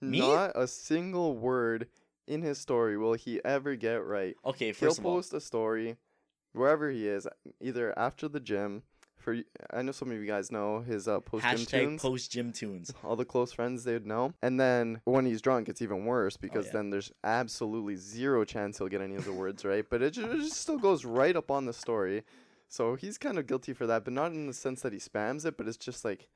Me? 0.00 0.18
Not 0.20 0.52
a 0.54 0.66
single 0.66 1.36
word 1.36 1.88
in 2.26 2.42
his 2.42 2.58
story 2.58 2.96
will 2.96 3.14
he 3.14 3.40
ever 3.44 3.74
get 3.76 4.04
right. 4.04 4.36
Okay, 4.44 4.66
He'll 4.66 4.74
first 4.90 4.98
of 4.98 5.06
all, 5.06 5.16
post 5.16 5.34
a 5.34 5.40
story 5.40 5.96
wherever 6.52 6.90
he 6.90 7.06
is, 7.06 7.26
either 7.60 7.96
after 7.98 8.28
the 8.28 8.40
gym. 8.40 8.82
For 9.18 9.36
I 9.70 9.82
know 9.82 9.92
some 9.92 10.10
of 10.10 10.16
you 10.16 10.26
guys 10.26 10.50
know 10.50 10.80
his 10.80 11.06
uh, 11.06 11.20
post 11.20 11.44
gym 11.44 11.58
Hashtag 11.58 11.68
tunes. 11.82 12.02
post 12.02 12.30
gym 12.32 12.52
tunes. 12.52 12.94
all 13.04 13.16
the 13.16 13.26
close 13.26 13.52
friends 13.52 13.84
they'd 13.84 14.06
know. 14.06 14.32
And 14.40 14.58
then 14.58 15.02
when 15.04 15.26
he's 15.26 15.42
drunk, 15.42 15.68
it's 15.68 15.82
even 15.82 16.06
worse 16.06 16.38
because 16.38 16.64
Oh, 16.64 16.68
yeah. 16.68 16.72
then 16.72 16.88
there's 16.90 17.12
absolutely 17.22 17.96
zero 17.96 18.44
chance 18.46 18.78
he'll 18.78 18.88
get 18.88 19.02
any 19.02 19.16
of 19.16 19.26
the 19.26 19.32
words 19.34 19.62
right. 19.66 19.84
But 19.90 20.00
it 20.00 20.12
just, 20.12 20.26
it 20.32 20.36
just 20.38 20.56
still 20.62 20.78
goes 20.78 21.04
right 21.04 21.36
up 21.36 21.50
on 21.50 21.66
the 21.66 21.74
story. 21.74 22.22
So 22.68 22.94
he's 22.94 23.18
kind 23.18 23.38
of 23.38 23.46
guilty 23.46 23.74
for 23.74 23.86
that, 23.88 24.04
but 24.04 24.14
not 24.14 24.32
in 24.32 24.46
the 24.46 24.54
sense 24.54 24.80
that 24.82 24.94
he 24.94 24.98
spams 25.00 25.44
it, 25.44 25.58
but 25.58 25.68
it's 25.68 25.76
just 25.76 26.02
like, 26.02 26.28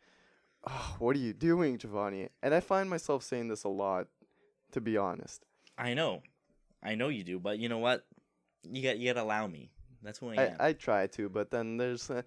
oh, 0.68 0.96
what 0.98 1.16
are 1.16 1.20
you 1.20 1.32
doing, 1.32 1.78
Giovanni? 1.78 2.28
And 2.42 2.54
I 2.54 2.60
find 2.60 2.88
myself 2.88 3.22
saying 3.22 3.48
this 3.48 3.64
a 3.64 3.68
lot, 3.68 4.06
to 4.72 4.80
be 4.80 4.96
honest. 4.96 5.44
I 5.76 5.94
know, 5.94 6.22
I 6.82 6.94
know 6.94 7.08
you 7.08 7.24
do, 7.24 7.38
but 7.38 7.58
you 7.58 7.68
know 7.68 7.78
what? 7.78 8.04
You 8.62 8.82
got 8.82 8.98
you 8.98 9.06
got 9.12 9.20
to 9.20 9.26
allow 9.26 9.46
me. 9.46 9.70
That's 10.02 10.18
who 10.18 10.30
I 10.30 10.34
am. 10.34 10.56
I, 10.60 10.68
I 10.68 10.72
try 10.72 11.06
to, 11.08 11.28
but 11.28 11.50
then 11.50 11.76
there's, 11.76 12.10
uh, 12.10 12.22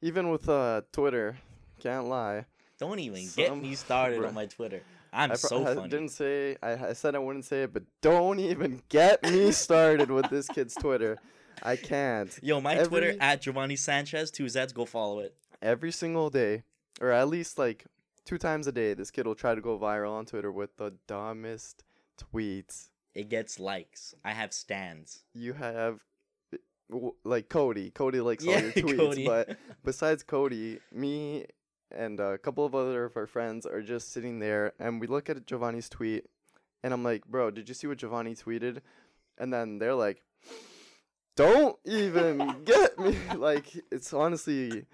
even 0.00 0.30
with 0.30 0.48
uh, 0.48 0.82
Twitter, 0.92 1.36
can't 1.80 2.06
lie. 2.06 2.46
Don't 2.78 2.98
even 2.98 3.28
get 3.36 3.56
me 3.56 3.74
started 3.74 4.24
on 4.24 4.34
my 4.42 4.46
Twitter. 4.46 4.82
I'm 5.12 5.30
I, 5.30 5.34
pro- 5.34 5.48
so 5.48 5.62
I 5.66 5.74
funny. 5.74 5.88
didn't 5.88 6.08
say 6.08 6.56
I, 6.62 6.88
I 6.88 6.92
said 6.94 7.14
I 7.14 7.18
wouldn't 7.18 7.44
say 7.44 7.64
it, 7.64 7.72
but 7.72 7.84
don't 8.00 8.40
even 8.40 8.82
get 8.88 9.22
me 9.22 9.52
started 9.52 10.10
with 10.10 10.28
this 10.30 10.48
kid's 10.48 10.74
Twitter. 10.74 11.18
I 11.62 11.76
can't. 11.76 12.36
Yo, 12.42 12.60
my 12.60 12.76
Twitter 12.82 13.14
at 13.20 13.42
Giovanni 13.42 13.76
Sanchez 13.76 14.30
two 14.30 14.48
Z's. 14.48 14.72
Go 14.72 14.84
follow 14.84 15.20
it. 15.20 15.34
Every 15.60 15.92
single 15.92 16.28
day, 16.30 16.64
or 17.02 17.10
at 17.10 17.28
least 17.28 17.58
like 17.58 17.84
two 18.24 18.38
times 18.38 18.66
a 18.66 18.72
day, 18.72 18.94
this 18.94 19.10
kid 19.10 19.26
will 19.26 19.34
try 19.34 19.54
to 19.54 19.60
go 19.60 19.78
viral 19.78 20.12
on 20.12 20.24
Twitter 20.24 20.52
with 20.52 20.76
the 20.76 20.94
dumbest 21.06 21.84
tweets. 22.16 22.88
It 23.14 23.28
gets 23.28 23.58
likes. 23.58 24.14
I 24.24 24.30
have 24.32 24.52
stands. 24.54 25.24
You 25.34 25.52
have 25.52 26.00
uh, 26.54 27.08
like 27.24 27.48
Cody. 27.48 27.90
Cody 27.90 28.20
likes 28.20 28.46
all 28.46 28.52
your 28.58 28.72
tweets, 28.72 28.96
Cody. 28.96 29.26
but 29.26 29.56
besides 29.84 30.22
Cody, 30.22 30.78
me 30.92 31.44
and 31.90 32.20
a 32.20 32.38
couple 32.38 32.64
of 32.64 32.74
other 32.74 33.04
of 33.04 33.16
our 33.16 33.26
friends 33.26 33.66
are 33.66 33.82
just 33.82 34.12
sitting 34.12 34.38
there, 34.38 34.72
and 34.78 35.00
we 35.00 35.06
look 35.06 35.28
at 35.28 35.44
Giovanni's 35.46 35.88
tweet, 35.88 36.24
and 36.82 36.94
I'm 36.94 37.02
like, 37.02 37.26
"Bro, 37.26 37.50
did 37.50 37.68
you 37.68 37.74
see 37.74 37.86
what 37.86 37.98
Giovanni 37.98 38.34
tweeted?" 38.34 38.78
And 39.36 39.52
then 39.52 39.78
they're 39.78 39.94
like, 39.94 40.22
"Don't 41.36 41.76
even 41.84 42.54
get 42.64 42.98
me!" 42.98 43.16
Like 43.36 43.66
it's 43.90 44.14
honestly, 44.14 44.86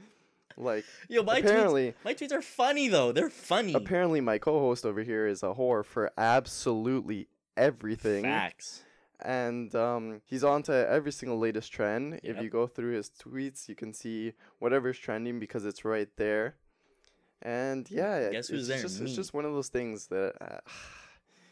like 0.58 0.84
Yo, 1.08 1.22
my 1.22 1.40
tweets, 1.40 1.44
apparently, 1.44 1.94
my 2.04 2.14
tweets 2.14 2.32
are 2.32 2.42
funny 2.42 2.88
though. 2.88 3.12
They're 3.12 3.30
funny. 3.30 3.74
apparently, 3.74 4.20
my 4.20 4.38
co-host 4.38 4.84
over 4.84 5.02
here 5.02 5.26
is 5.26 5.42
a 5.42 5.54
whore 5.54 5.84
for 5.84 6.10
absolutely 6.18 7.28
everything 7.56 8.22
Facts. 8.24 8.82
and 9.20 9.74
um, 9.74 10.20
he's 10.24 10.44
on 10.44 10.62
to 10.64 10.72
every 10.88 11.12
single 11.12 11.38
latest 11.38 11.72
trend. 11.72 12.20
If 12.22 12.40
you 12.42 12.48
go 12.50 12.66
through 12.66 12.92
his 12.94 13.10
tweets, 13.10 13.68
you 13.68 13.74
can 13.74 13.92
see 13.92 14.32
whatever's 14.58 14.98
trending 14.98 15.38
because 15.40 15.64
it's 15.64 15.84
right 15.84 16.08
there. 16.16 16.54
And 17.42 17.88
yeah, 17.90 18.30
Guess 18.30 18.38
it's 18.38 18.48
who's 18.48 18.66
there? 18.68 18.82
Just, 18.82 19.00
it's 19.00 19.14
just 19.14 19.32
one 19.32 19.44
of 19.44 19.52
those 19.52 19.68
things 19.68 20.08
that 20.08 20.34
uh, 20.40 20.58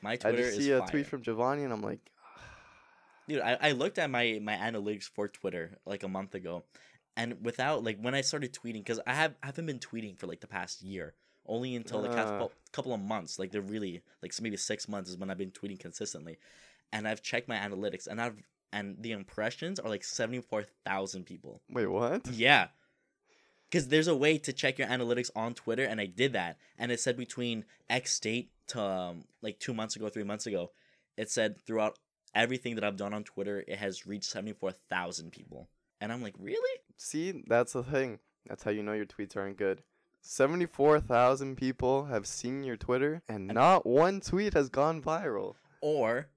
My 0.03 0.13
I 0.25 0.33
just 0.33 0.57
see 0.57 0.73
a 0.73 0.81
fire. 0.81 0.89
tweet 0.89 1.07
from 1.07 1.23
Giovanni 1.23 1.63
and 1.63 1.73
I'm 1.73 1.83
like, 1.83 2.01
Dude, 3.29 3.41
I, 3.41 3.57
I 3.61 3.71
looked 3.73 3.99
at 3.99 4.11
my 4.11 4.41
my 4.43 4.55
analytics 4.57 5.05
for 5.05 5.29
Twitter 5.29 5.79
like 5.87 6.03
a 6.03 6.09
month 6.09 6.35
ago, 6.35 6.65
and 7.17 7.45
without 7.45 7.83
like 7.85 7.99
when 8.01 8.15
I 8.15 8.21
started 8.21 8.53
tweeting, 8.53 8.75
because 8.85 9.01
I 9.07 9.15
have 9.15 9.35
I 9.43 9.47
haven't 9.47 9.67
been 9.67 9.79
tweeting 9.79 10.19
for 10.19 10.27
like 10.27 10.41
the 10.41 10.47
past 10.47 10.83
year, 10.83 11.15
only 11.47 11.75
until 11.77 12.03
the 12.03 12.11
Ah. 12.11 12.15
couple 12.15 12.53
couple 12.73 12.93
of 12.95 13.01
months. 13.01 13.39
Like 13.39 13.51
they're 13.53 13.61
really 13.63 14.03
like 14.23 14.33
s- 14.33 14.41
maybe 14.41 14.57
six 14.57 14.89
months 14.89 15.11
is 15.11 15.17
when 15.17 15.31
I've 15.31 15.39
been 15.39 15.51
tweeting 15.51 15.79
consistently, 15.81 16.39
and 16.93 17.07
I've 17.09 17.23
checked 17.23 17.49
my 17.49 17.57
analytics 17.57 18.07
and 18.07 18.21
I've 18.21 18.37
and 18.73 18.97
the 19.01 19.13
impressions 19.13 19.79
are 19.81 19.89
like 19.89 20.05
seventy 20.05 20.41
four 20.41 20.65
thousand 20.85 21.25
people. 21.25 21.63
wait, 21.71 21.87
what? 21.87 22.27
Yeah. 22.29 22.69
Because 23.71 23.89
there's 23.89 24.07
a 24.09 24.15
way 24.17 24.39
to 24.39 24.53
check 24.53 24.79
your 24.79 24.87
analytics 24.87 25.31
on 25.35 25.53
Twitter, 25.55 25.83
and 25.85 26.01
I 26.01 26.07
did 26.07 26.35
that. 26.35 26.57
And 26.79 26.93
it 26.93 27.01
said 27.01 27.17
between 27.17 27.65
X 27.91 28.19
date 28.21 28.51
to 28.69 28.81
um, 28.81 29.25
like 29.43 29.59
two 29.59 29.75
months 29.75 29.97
ago, 29.97 30.09
three 30.09 30.23
months 30.23 30.47
ago, 30.47 30.71
it 31.17 31.31
said 31.31 31.61
throughout 31.67 31.99
everything 32.35 32.77
that 32.77 32.85
I've 32.85 32.97
done 32.97 33.13
on 33.13 33.25
Twitter, 33.25 33.65
it 33.67 33.79
has 33.79 34.07
reached 34.07 34.27
74,000 34.31 35.33
people. 35.33 35.69
And 36.01 36.13
I'm 36.13 36.23
like, 36.23 36.35
really? 36.39 36.81
See, 36.97 37.43
that's 37.47 37.73
the 37.73 37.83
thing. 37.83 38.19
That's 38.49 38.63
how 38.63 38.71
you 38.71 38.83
know 38.83 38.93
your 38.93 39.07
tweets 39.07 39.37
aren't 39.37 39.57
good. 39.57 39.83
74,000 40.21 41.57
people 41.57 42.07
have 42.07 42.27
seen 42.27 42.65
your 42.65 42.77
Twitter 42.77 43.23
and 43.29 43.47
not 43.47 43.87
one 43.87 44.21
tweet 44.21 44.55
has 44.55 44.69
gone 44.69 45.01
viral. 45.01 45.55
Or 45.81 46.29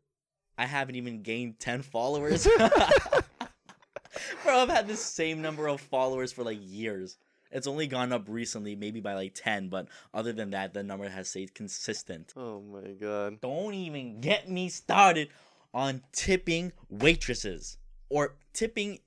I 0.58 0.65
haven't 0.65 0.95
even 0.95 1.24
gained 1.24 1.60
10 1.60 1.82
followers. 1.82 2.48
Bro, 4.43 4.58
I've 4.60 4.69
had 4.69 4.88
the 4.88 4.95
same 4.95 5.41
number 5.41 5.67
of 5.67 5.82
followers 5.82 6.32
for 6.32 6.43
like 6.43 6.60
years. 6.62 7.17
It's 7.52 7.65
only 7.65 7.88
gone 7.88 8.13
up 8.13 8.26
recently, 8.28 8.76
maybe 8.76 9.00
by 9.00 9.15
like 9.15 9.34
10, 9.34 9.69
but 9.69 9.88
other 10.13 10.34
than 10.34 10.52
that, 10.52 10.74
the 10.74 10.84
number 10.84 11.10
has 11.10 11.30
stayed 11.30 11.56
consistent. 11.56 12.34
Oh 12.38 12.62
my 12.62 12.91
god. 12.91 13.41
Don't 13.41 13.74
even 13.74 14.22
get 14.22 14.50
me 14.50 14.69
started 14.69 15.30
on 15.74 16.04
tipping 16.12 16.74
waitresses 16.89 17.78
or 18.10 18.36
tipping 18.54 19.00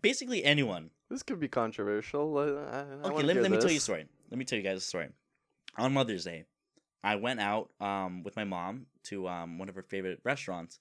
basically 0.00 0.44
anyone. 0.44 0.90
This 1.10 1.22
could 1.22 1.40
be 1.40 1.48
controversial. 1.48 2.38
I, 2.38 2.42
I, 2.42 3.08
Okay, 3.08 3.22
let, 3.22 3.34
hear 3.34 3.42
let 3.42 3.50
me 3.50 3.58
tell 3.58 3.70
you 3.70 3.76
a 3.76 3.80
story. 3.80 4.06
Let 4.30 4.38
me 4.38 4.44
tell 4.44 4.56
you 4.56 4.64
guys 4.64 4.78
a 4.78 4.80
story. 4.80 5.08
On 5.78 5.92
Mother's 5.92 6.24
Day, 6.24 6.44
I 7.04 7.16
went 7.16 7.40
out 7.40 7.70
um, 7.80 8.22
with 8.22 8.34
my 8.36 8.44
mom 8.44 8.86
to 9.04 9.28
um, 9.28 9.58
one 9.58 9.68
of 9.68 9.74
her 9.74 9.82
favorite 9.82 10.20
restaurants, 10.24 10.78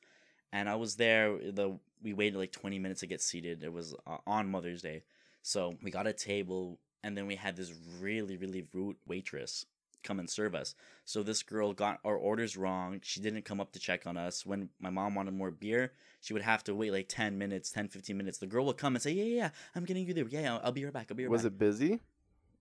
and 0.51 0.69
I 0.69 0.75
was 0.75 0.95
there. 0.95 1.37
The 1.37 1.77
we 2.01 2.13
waited 2.13 2.37
like 2.37 2.51
twenty 2.51 2.79
minutes 2.79 3.01
to 3.01 3.07
get 3.07 3.21
seated. 3.21 3.63
It 3.63 3.71
was 3.71 3.93
uh, 4.07 4.17
on 4.25 4.49
Mother's 4.49 4.81
Day, 4.81 5.03
so 5.41 5.75
we 5.83 5.91
got 5.91 6.07
a 6.07 6.13
table, 6.13 6.79
and 7.03 7.15
then 7.17 7.27
we 7.27 7.35
had 7.35 7.55
this 7.55 7.73
really 7.99 8.37
really 8.37 8.65
rude 8.73 8.95
waitress 9.05 9.65
come 10.05 10.19
and 10.19 10.29
serve 10.29 10.55
us. 10.55 10.75
So 11.03 11.21
this 11.23 11.43
girl 11.43 11.73
got 11.73 11.99
our 12.05 12.15
orders 12.15 12.55
wrong. 12.55 12.99
She 13.03 13.19
didn't 13.19 13.43
come 13.43 13.59
up 13.59 13.73
to 13.73 13.79
check 13.79 14.07
on 14.07 14.15
us. 14.15 14.45
When 14.45 14.69
my 14.79 14.89
mom 14.89 15.15
wanted 15.15 15.33
more 15.33 15.51
beer, 15.51 15.91
she 16.21 16.31
would 16.33 16.41
have 16.43 16.63
to 16.65 16.73
wait 16.75 16.91
like 16.93 17.07
10 17.09 17.37
minutes, 17.37 17.71
10, 17.71 17.89
15 17.89 18.15
minutes. 18.15 18.37
The 18.37 18.47
girl 18.47 18.65
would 18.67 18.77
come 18.77 18.95
and 18.95 19.03
say, 19.03 19.11
Yeah, 19.11 19.23
yeah, 19.25 19.35
yeah, 19.35 19.49
I'm 19.75 19.83
getting 19.83 20.07
you 20.07 20.13
there. 20.13 20.27
Yeah, 20.29 20.41
yeah, 20.41 20.59
I'll 20.63 20.71
be 20.71 20.85
right 20.85 20.93
back. 20.93 21.07
I'll 21.09 21.17
be 21.17 21.23
right 21.25 21.31
Was 21.31 21.41
back. 21.41 21.51
Was 21.51 21.53
it 21.53 21.57
busy? 21.59 21.99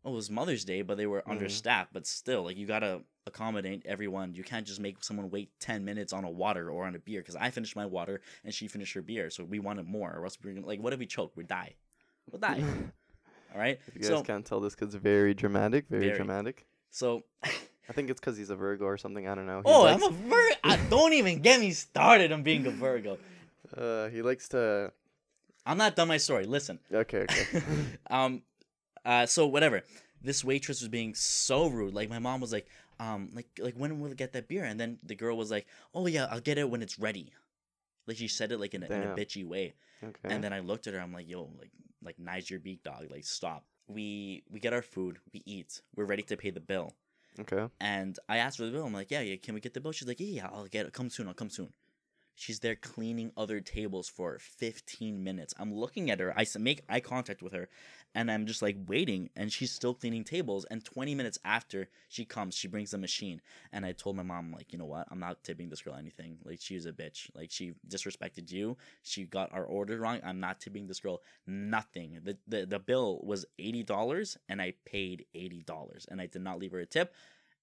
Oh, 0.07 0.13
it 0.13 0.17
was 0.17 0.31
Mother's 0.31 0.67
Day, 0.67 0.83
but 0.83 0.99
they 0.99 1.07
were 1.07 1.23
Mhm. 1.23 1.31
understaffed. 1.31 1.93
But 1.93 2.07
still, 2.07 2.43
like 2.45 2.57
you 2.59 2.67
gotta 2.67 3.03
accommodate 3.27 3.87
everyone. 3.87 4.35
You 4.35 4.45
can't 4.45 4.67
just 4.67 4.81
make 4.81 5.03
someone 5.03 5.31
wait 5.31 5.51
ten 5.61 5.83
minutes 5.85 6.13
on 6.13 6.25
a 6.25 6.31
water 6.31 6.69
or 6.71 6.85
on 6.85 6.95
a 6.95 6.99
beer. 6.99 7.21
Because 7.21 7.37
I 7.37 7.51
finished 7.51 7.75
my 7.75 7.87
water 7.87 8.21
and 8.45 8.53
she 8.53 8.69
finished 8.69 8.93
her 8.95 9.01
beer, 9.03 9.31
so 9.31 9.45
we 9.45 9.59
wanted 9.61 9.87
more. 9.87 10.13
Or 10.15 10.25
else 10.25 10.37
we're 10.43 10.53
gonna 10.53 10.67
like, 10.67 10.81
what 10.81 10.93
if 10.93 10.99
we 10.99 11.07
choke? 11.07 11.33
We 11.37 11.45
die. 11.45 11.77
We'll 12.31 12.41
die. 12.41 12.63
All 13.55 13.61
right. 13.61 13.79
If 13.87 13.95
you 13.95 14.01
guys 14.03 14.09
So, 14.09 14.23
can't 14.23 14.45
tell, 14.45 14.61
this 14.61 14.75
kid's 14.75 14.95
very 14.97 15.33
dramatic. 15.33 15.87
Very, 15.89 16.07
Very. 16.07 16.17
dramatic. 16.17 16.67
So. 16.95 17.25
I 17.89 17.93
think 17.93 18.09
it's 18.09 18.21
because 18.21 18.37
he's 18.37 18.51
a 18.51 18.57
Virgo 18.57 18.87
or 18.87 18.97
something. 18.97 19.29
I 19.29 19.35
don't 19.35 19.47
know. 19.47 19.59
He 19.59 19.71
oh, 19.71 19.83
likes, 19.83 20.03
I'm 20.03 20.11
a 20.11 20.17
Virgo. 20.17 20.55
I, 20.65 20.77
don't 20.89 21.13
even 21.13 21.41
get 21.41 21.61
me 21.61 21.73
started 21.73 22.33
on 22.33 22.43
being 22.43 22.67
a 22.67 22.71
Virgo. 22.71 23.19
Uh, 23.77 24.09
he 24.09 24.23
likes 24.23 24.49
to. 24.49 24.93
I'm 25.67 25.77
not 25.77 25.97
done 25.97 26.09
my 26.09 26.17
story. 26.17 26.47
Listen. 26.47 26.79
Okay, 26.93 27.23
okay. 27.23 27.63
um, 28.11 28.43
uh, 29.05 29.27
so 29.27 29.47
whatever. 29.47 29.83
This 30.23 30.43
waitress 30.43 30.81
was 30.81 30.89
being 30.89 31.15
so 31.15 31.67
rude. 31.67 31.93
Like 31.93 32.09
my 32.09 32.19
mom 32.19 32.41
was 32.41 32.53
like, 32.53 32.67
um, 33.01 33.31
like 33.35 33.49
like 33.59 33.75
when 33.75 34.01
will 34.01 34.09
we 34.09 34.15
get 34.15 34.33
that 34.33 34.49
beer? 34.49 34.65
And 34.65 34.81
then 34.81 34.99
the 35.03 35.15
girl 35.15 35.37
was 35.37 35.51
like, 35.51 35.67
oh 35.95 36.07
yeah, 36.07 36.27
I'll 36.31 36.41
get 36.41 36.57
it 36.57 36.71
when 36.71 36.81
it's 36.81 36.99
ready. 36.99 37.33
Like 38.07 38.17
she 38.17 38.29
said 38.29 38.53
it 38.53 38.61
like 38.61 38.73
in 38.73 38.83
a, 38.83 38.87
in 38.87 39.03
a 39.03 39.15
bitchy 39.15 39.47
way. 39.47 39.75
okay. 40.03 40.19
And 40.25 40.43
then 40.43 40.53
I 40.53 40.61
looked 40.61 40.87
at 40.87 40.95
her. 40.95 41.01
I'm 41.01 41.13
like, 41.13 41.29
yo, 41.29 41.51
like 41.59 41.71
like 42.03 42.19
nice 42.19 42.49
your 42.49 42.61
beak, 42.61 42.83
dog. 42.83 43.09
Like 43.11 43.25
stop. 43.25 43.65
We 43.87 44.43
we 44.51 44.61
get 44.61 44.73
our 44.73 44.83
food. 44.83 45.19
We 45.33 45.43
eat. 45.47 45.83
We're 45.95 46.05
ready 46.07 46.23
to 46.25 46.37
pay 46.37 46.51
the 46.51 46.61
bill. 46.61 46.95
okay. 47.41 47.69
And 47.81 48.19
I 48.29 48.39
asked 48.39 48.59
for 48.59 48.65
the 48.65 48.71
bill. 48.73 48.87
I'm 48.87 48.93
like, 48.95 49.11
yeah, 49.11 49.21
yeah, 49.21 49.37
can 49.37 49.55
we 49.55 49.61
get 49.61 49.75
the 49.75 49.81
bill? 49.81 49.93
She's 49.93 50.09
like, 50.09 50.21
yeah, 50.21 50.27
yeah, 50.27 50.49
I'll 50.53 50.67
get 50.67 50.87
it. 50.87 50.93
Come 50.93 51.11
soon. 51.11 51.29
I'll 51.29 51.35
come 51.35 51.51
soon. 51.51 51.73
She's 52.35 52.61
there 52.61 52.75
cleaning 52.75 53.33
other 53.37 53.61
tables 53.61 54.09
for 54.09 54.39
15 54.39 55.23
minutes. 55.23 55.55
I'm 55.59 55.75
looking 55.75 56.11
at 56.11 56.21
her. 56.21 56.33
I 56.37 56.45
make 56.59 56.83
eye 56.89 57.01
contact 57.01 57.43
with 57.43 57.53
her, 57.53 57.69
and 58.15 58.31
I'm 58.31 58.47
just 58.47 58.63
like 58.63 58.77
waiting, 58.87 59.31
and 59.37 59.53
she's 59.53 59.73
still 59.73 59.95
cleaning 59.95 60.25
tables. 60.25 60.65
And 60.71 60.85
20 60.85 61.15
minutes 61.15 61.39
after 61.45 61.89
she 62.09 62.25
comes, 62.25 62.55
she 62.55 62.69
brings 62.69 62.91
the 62.91 62.99
machine. 62.99 63.41
And 63.73 63.87
I 63.87 63.93
told 63.93 64.17
my 64.17 64.23
mom, 64.23 64.53
like, 64.53 64.73
you 64.73 64.79
know 64.79 64.85
what? 64.85 65.07
I'm 65.11 65.21
not 65.21 65.43
tipping 65.43 65.69
this 65.69 65.83
girl 65.83 65.95
anything. 65.95 66.39
Like, 66.45 66.61
she 66.61 66.75
she's 66.75 66.87
a 66.87 66.93
bitch. 66.93 67.31
Like, 67.35 67.51
she 67.51 67.75
disrespected 67.89 68.51
you. 68.51 68.77
She 69.03 69.25
got 69.25 69.53
our 69.53 69.65
order 69.65 69.99
wrong. 69.99 70.21
I'm 70.25 70.41
not 70.41 70.61
tipping 70.61 70.87
this 70.87 71.01
girl 71.01 71.23
nothing. 71.47 72.21
The 72.23 72.37
the, 72.47 72.67
the 72.67 72.79
bill 72.79 73.21
was 73.23 73.47
$80, 73.59 74.37
and 74.49 74.61
I 74.61 74.75
paid 74.85 75.27
$80, 75.35 76.07
and 76.09 76.21
I 76.21 76.27
did 76.27 76.43
not 76.43 76.59
leave 76.59 76.73
her 76.73 76.81
a 76.81 76.87
tip 76.87 77.15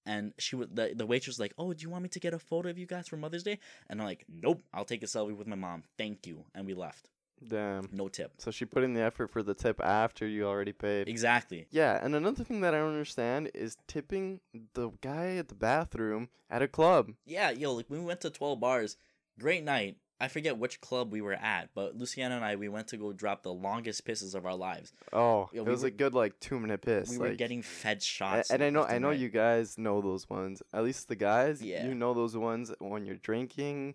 and 0.06 0.32
she 0.38 0.56
would 0.56 0.74
the, 0.76 0.92
the 0.94 1.06
waitress 1.06 1.28
was 1.36 1.40
like 1.40 1.54
oh 1.58 1.72
do 1.72 1.82
you 1.82 1.90
want 1.90 2.02
me 2.02 2.08
to 2.08 2.20
get 2.20 2.34
a 2.34 2.38
photo 2.38 2.68
of 2.68 2.78
you 2.78 2.86
guys 2.86 3.08
for 3.08 3.16
mother's 3.16 3.42
day? 3.42 3.58
And 3.88 4.00
i'm 4.00 4.06
like 4.06 4.24
nope 4.28 4.62
i'll 4.74 4.84
take 4.84 5.02
a 5.02 5.06
selfie 5.06 5.36
with 5.36 5.46
my 5.46 5.56
mom. 5.56 5.84
Thank 5.98 6.26
you. 6.26 6.44
And 6.54 6.66
we 6.66 6.74
left. 6.74 7.08
Damn. 7.46 7.88
no 7.90 8.06
tip. 8.08 8.34
So 8.38 8.52
she 8.52 8.64
put 8.64 8.84
in 8.84 8.94
the 8.94 9.00
effort 9.00 9.32
for 9.32 9.42
the 9.42 9.52
tip 9.54 9.80
after 9.80 10.28
you 10.28 10.46
already 10.46 10.72
paid. 10.72 11.08
exactly. 11.08 11.66
Yeah, 11.72 11.98
and 12.00 12.14
another 12.14 12.44
thing 12.44 12.60
that 12.60 12.72
I 12.72 12.78
don't 12.78 12.90
understand 12.92 13.50
is 13.52 13.76
tipping 13.88 14.38
the 14.74 14.90
guy 15.00 15.34
at 15.36 15.48
the 15.48 15.56
bathroom 15.56 16.28
at 16.48 16.62
a 16.62 16.68
club. 16.68 17.10
yeah 17.24 17.50
yo 17.50 17.72
like 17.72 17.86
when 17.88 18.00
we 18.00 18.06
went 18.06 18.20
to 18.20 18.30
12 18.30 18.60
bars 18.60 18.96
great 19.40 19.64
night 19.64 19.96
I 20.22 20.28
forget 20.28 20.56
which 20.56 20.80
club 20.80 21.10
we 21.10 21.20
were 21.20 21.32
at, 21.34 21.70
but 21.74 21.96
Luciano 21.96 22.36
and 22.36 22.44
I 22.44 22.54
we 22.54 22.68
went 22.68 22.86
to 22.88 22.96
go 22.96 23.12
drop 23.12 23.42
the 23.42 23.52
longest 23.52 24.06
pisses 24.06 24.36
of 24.36 24.46
our 24.46 24.54
lives. 24.54 24.92
Oh, 25.12 25.50
Yeah, 25.52 25.62
it 25.62 25.64
we 25.66 25.72
was 25.72 25.82
were- 25.82 25.88
a 25.88 25.90
good 25.90 26.14
like 26.14 26.38
two 26.38 26.60
minute 26.60 26.80
piss. 26.80 27.10
we 27.10 27.18
like, 27.18 27.30
were 27.30 27.34
getting 27.34 27.60
fed 27.62 28.02
shots. 28.02 28.50
and 28.50 28.62
I 28.62 28.70
know 28.70 28.84
I 28.84 28.98
know 28.98 29.08
right. 29.08 29.18
you 29.18 29.28
guys 29.28 29.76
know 29.78 30.00
those 30.00 30.30
ones. 30.30 30.62
At 30.72 30.84
least 30.84 31.08
the 31.08 31.16
guys, 31.16 31.60
Yeah. 31.60 31.84
you 31.86 31.94
know 31.94 32.14
those 32.14 32.36
ones 32.36 32.72
when 32.78 33.04
you're 33.04 33.16
drinking, 33.16 33.94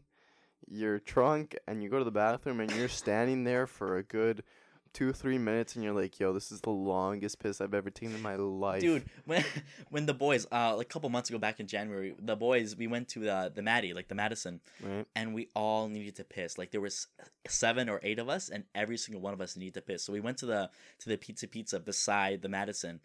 you're 0.70 1.00
drunk, 1.00 1.58
and 1.66 1.82
you 1.82 1.88
go 1.90 1.98
to 1.98 2.04
the 2.04 2.12
bathroom 2.12 2.60
and 2.60 2.70
you're 2.76 2.90
standing 2.90 3.46
there 3.46 3.66
for 3.66 3.98
a 3.98 4.04
good 4.04 4.44
two 4.98 5.14
three 5.14 5.38
minutes, 5.38 5.76
and 5.76 5.84
you're 5.84 5.94
like, 5.94 6.20
"Yo, 6.20 6.34
this 6.34 6.52
is 6.52 6.60
the 6.62 6.72
longest 6.72 7.38
piss 7.38 7.62
I've 7.62 7.76
ever 7.76 7.92
taken 7.92 8.16
in 8.16 8.22
my 8.22 8.36
life." 8.36 8.82
Dude, 8.82 9.06
when 9.26 9.44
when 9.92 10.08
the 10.08 10.14
boys, 10.14 10.48
uh, 10.52 10.76
like 10.76 10.88
a 10.88 10.90
couple 10.90 11.10
months 11.10 11.30
ago, 11.30 11.38
back 11.38 11.60
in 11.60 11.68
January, 11.68 12.16
the 12.20 12.36
boys, 12.36 12.76
we 12.76 12.88
went 12.88 13.08
to 13.10 13.20
the 13.20 13.52
the 13.54 13.62
Maddie, 13.62 13.94
like 13.94 14.08
the 14.08 14.16
Madison, 14.16 14.60
right? 14.82 15.06
and 15.16 15.36
we 15.36 15.50
all 15.56 15.88
needed 15.88 16.16
to 16.16 16.24
piss. 16.24 16.58
Like 16.58 16.72
there 16.72 16.82
was 16.82 17.08
seven 17.48 17.90
or 17.90 18.00
eight 18.02 18.18
of 18.18 18.28
us, 18.28 18.50
and 18.50 18.64
every 18.74 18.98
single 18.98 19.22
one 19.22 19.34
of 19.34 19.42
us 19.42 19.56
needed 19.56 19.76
to 19.76 19.82
piss. 19.82 20.04
So 20.04 20.14
we 20.14 20.20
went 20.20 20.40
to 20.40 20.48
the 20.48 20.72
to 21.00 21.10
the 21.10 21.18
Pizza 21.18 21.48
Pizza 21.48 21.80
beside 21.80 22.42
the 22.42 22.50
Madison. 22.50 23.00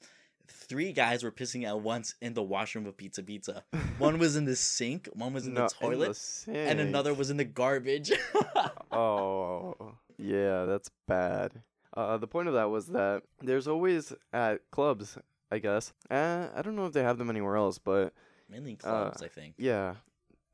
Three 0.49 0.93
guys 0.93 1.23
were 1.23 1.31
pissing 1.31 1.67
at 1.67 1.81
once 1.81 2.15
in 2.21 2.35
the 2.35 2.43
washroom 2.43 2.87
of 2.87 2.97
Pizza 2.97 3.23
Pizza. 3.23 3.65
One 3.99 4.19
was 4.19 4.35
in 4.35 4.45
the 4.45 4.57
sink, 4.57 5.09
one 5.13 5.33
was 5.33 5.47
in 5.47 5.55
the 5.55 5.69
toilet, 5.69 6.09
and 6.09 6.17
sink. 6.17 6.81
another 6.81 7.15
was 7.15 7.31
in 7.31 7.37
the 7.37 7.45
garbage. 7.45 8.13
Oh, 8.95 9.95
yeah, 10.19 10.67
that's 10.67 10.91
bad. 11.09 11.63
Uh, 11.95 12.17
the 12.17 12.27
point 12.27 12.49
of 12.49 12.55
that 12.55 12.71
was 12.71 12.87
that 12.89 13.23
there's 13.41 13.69
always 13.69 14.13
at 14.33 14.63
clubs, 14.71 15.19
I 15.51 15.59
guess. 15.59 15.93
Uh, 16.11 16.49
I 16.55 16.63
don't 16.63 16.77
know 16.77 16.87
if 16.87 16.93
they 16.93 17.03
have 17.03 17.19
them 17.19 17.29
anywhere 17.31 17.57
else, 17.57 17.79
but 17.79 18.15
Mainly 18.49 18.71
in 18.73 18.77
clubs, 18.77 19.23
I 19.23 19.29
think. 19.29 19.55
yeah, 19.59 19.97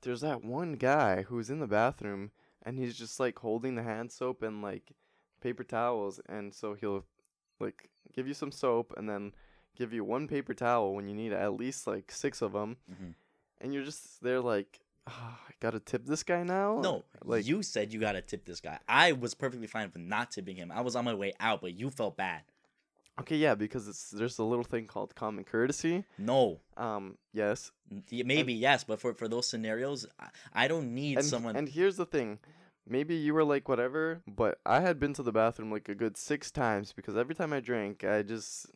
there's 0.03 0.21
that 0.23 0.45
one 0.45 0.73
guy 0.75 1.23
who's 1.23 1.51
in 1.51 1.61
the 1.61 1.67
bathroom 1.67 2.31
and 2.65 2.77
he's 2.79 2.97
just 2.99 3.21
like 3.21 3.39
holding 3.39 3.77
the 3.77 3.83
hand 3.85 4.11
soap 4.11 4.43
and 4.43 4.63
like 4.63 4.93
paper 5.41 5.63
towels, 5.65 6.21
and 6.29 6.53
so 6.53 6.75
he'll 6.75 7.05
like 7.61 7.89
give 8.13 8.27
you 8.27 8.35
some 8.35 8.51
soap 8.53 8.93
and 8.97 9.09
then 9.09 9.33
give 9.77 9.93
you 9.93 10.03
one 10.05 10.27
paper 10.27 10.55
towel 10.55 10.95
when 10.95 11.07
you 11.09 11.15
need 11.15 11.33
at 11.33 11.53
least 11.55 11.87
like 11.87 12.11
six 12.11 12.43
of 12.43 12.53
them, 12.53 12.77
Mhm. 12.91 13.15
and 13.61 13.73
you're 13.73 13.85
just 13.85 14.21
there 14.23 14.41
like, 14.41 14.81
"Ah, 15.07 15.41
I 15.49 15.53
gotta 15.61 15.81
tip 15.81 16.07
this 16.07 16.23
guy 16.23 16.43
now. 16.43 16.81
No, 16.81 17.05
like 17.25 17.47
you 17.47 17.63
said 17.63 17.93
you 17.93 18.01
gotta 18.01 18.21
tip 18.23 18.45
this 18.45 18.61
guy. 18.61 18.79
I 18.89 19.13
was 19.13 19.35
perfectly 19.35 19.67
fine 19.67 19.91
with 19.93 20.03
not 20.03 20.31
tipping 20.31 20.57
him. 20.57 20.71
I 20.73 20.81
was 20.81 20.97
on 20.97 21.05
my 21.05 21.15
way 21.15 21.33
out, 21.41 21.61
but 21.61 21.75
you 21.75 21.91
felt 21.91 22.17
bad. 22.17 22.43
Okay, 23.21 23.37
yeah, 23.37 23.57
because 23.57 23.89
it's 23.89 24.11
there's 24.11 24.39
a 24.39 24.45
little 24.45 24.65
thing 24.65 24.87
called 24.87 25.15
common 25.15 25.45
courtesy. 25.45 26.05
No, 26.19 26.61
Um, 26.77 27.19
yes, 27.33 27.73
maybe 28.13 28.55
yes, 28.55 28.85
but 28.85 29.01
for 29.01 29.13
for 29.15 29.27
those 29.29 29.47
scenarios, 29.49 30.07
I, 30.21 30.29
I 30.53 30.69
don't 30.69 30.95
need 30.95 31.19
and 31.19 31.27
someone. 31.27 31.57
and 31.57 31.69
here's 31.69 31.97
the 31.97 32.07
thing, 32.07 32.39
maybe 32.87 33.17
you 33.17 33.35
were 33.35 33.43
like 33.45 33.69
whatever, 33.69 34.23
but 34.29 34.61
I 34.65 34.81
had 34.81 35.01
been 35.01 35.15
to 35.15 35.25
the 35.25 35.33
bathroom 35.33 35.73
like 35.73 35.89
a 35.89 35.97
good 35.97 36.17
six 36.17 36.53
times 36.53 36.93
because 36.93 37.17
every 37.17 37.35
time 37.35 37.53
I 37.53 37.59
drank, 37.59 38.05
I 38.05 38.23
just 38.23 38.67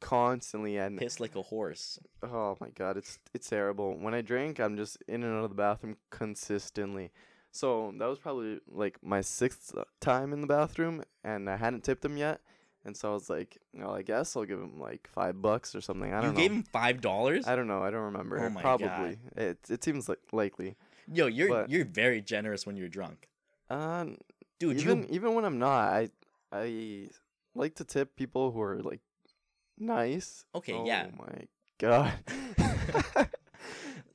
constantly 0.00 0.76
and 0.78 0.98
piss 0.98 1.20
like 1.20 1.36
a 1.36 1.42
horse. 1.42 1.98
oh 2.22 2.56
my 2.60 2.68
god, 2.70 2.96
it's 2.96 3.18
it's 3.34 3.48
terrible. 3.48 3.96
When 3.98 4.14
I 4.14 4.22
drink, 4.22 4.58
I'm 4.58 4.76
just 4.76 4.98
in 5.08 5.22
and 5.22 5.36
out 5.38 5.44
of 5.44 5.50
the 5.50 5.56
bathroom 5.56 5.96
consistently. 6.10 7.10
So 7.52 7.92
that 7.98 8.06
was 8.06 8.18
probably 8.18 8.60
like 8.68 8.98
my 9.02 9.20
sixth 9.20 9.74
time 10.00 10.32
in 10.32 10.40
the 10.40 10.46
bathroom, 10.46 11.02
and 11.24 11.48
I 11.50 11.56
hadn't 11.56 11.84
tipped 11.84 12.04
him 12.04 12.16
yet. 12.16 12.40
And 12.84 12.96
so 12.96 13.10
I 13.10 13.12
was 13.14 13.28
like, 13.28 13.58
well, 13.74 13.94
I 13.94 14.00
guess 14.02 14.34
I'll 14.36 14.44
give 14.46 14.58
him 14.58 14.80
like 14.80 15.06
five 15.12 15.42
bucks 15.42 15.74
or 15.74 15.80
something. 15.82 16.14
I 16.14 16.22
don't 16.22 16.34
gave 16.34 16.34
know. 16.34 16.42
You 16.42 16.48
gave 16.48 16.56
him 16.58 16.62
five 16.72 17.00
dollars. 17.02 17.46
I 17.46 17.54
don't 17.56 17.66
know. 17.66 17.82
I 17.82 17.90
don't 17.90 18.04
remember. 18.04 18.38
Oh 18.42 18.48
my 18.48 18.62
Probably. 18.62 18.86
God. 18.86 19.18
It 19.36 19.58
it 19.68 19.84
seems 19.84 20.08
like 20.08 20.20
likely. 20.32 20.76
Yo, 21.12 21.26
you're 21.26 21.48
but- 21.48 21.70
you're 21.70 21.84
very 21.84 22.22
generous 22.22 22.64
when 22.66 22.76
you're 22.76 22.88
drunk, 22.88 23.28
Uh, 23.68 24.06
dude. 24.58 24.80
even 24.80 25.00
you 25.02 25.06
even 25.10 25.34
when 25.34 25.44
I'm 25.44 25.58
not, 25.58 25.88
I 25.92 26.08
I 26.52 27.08
like 27.54 27.74
to 27.76 27.84
tip 27.84 28.16
people 28.16 28.52
who 28.52 28.60
are 28.62 28.78
like 28.80 29.00
nice. 29.80 30.44
Okay, 30.54 30.74
oh 30.74 30.86
yeah. 30.86 31.06
Oh 31.08 31.24
my 31.24 31.46
god. 31.78 32.12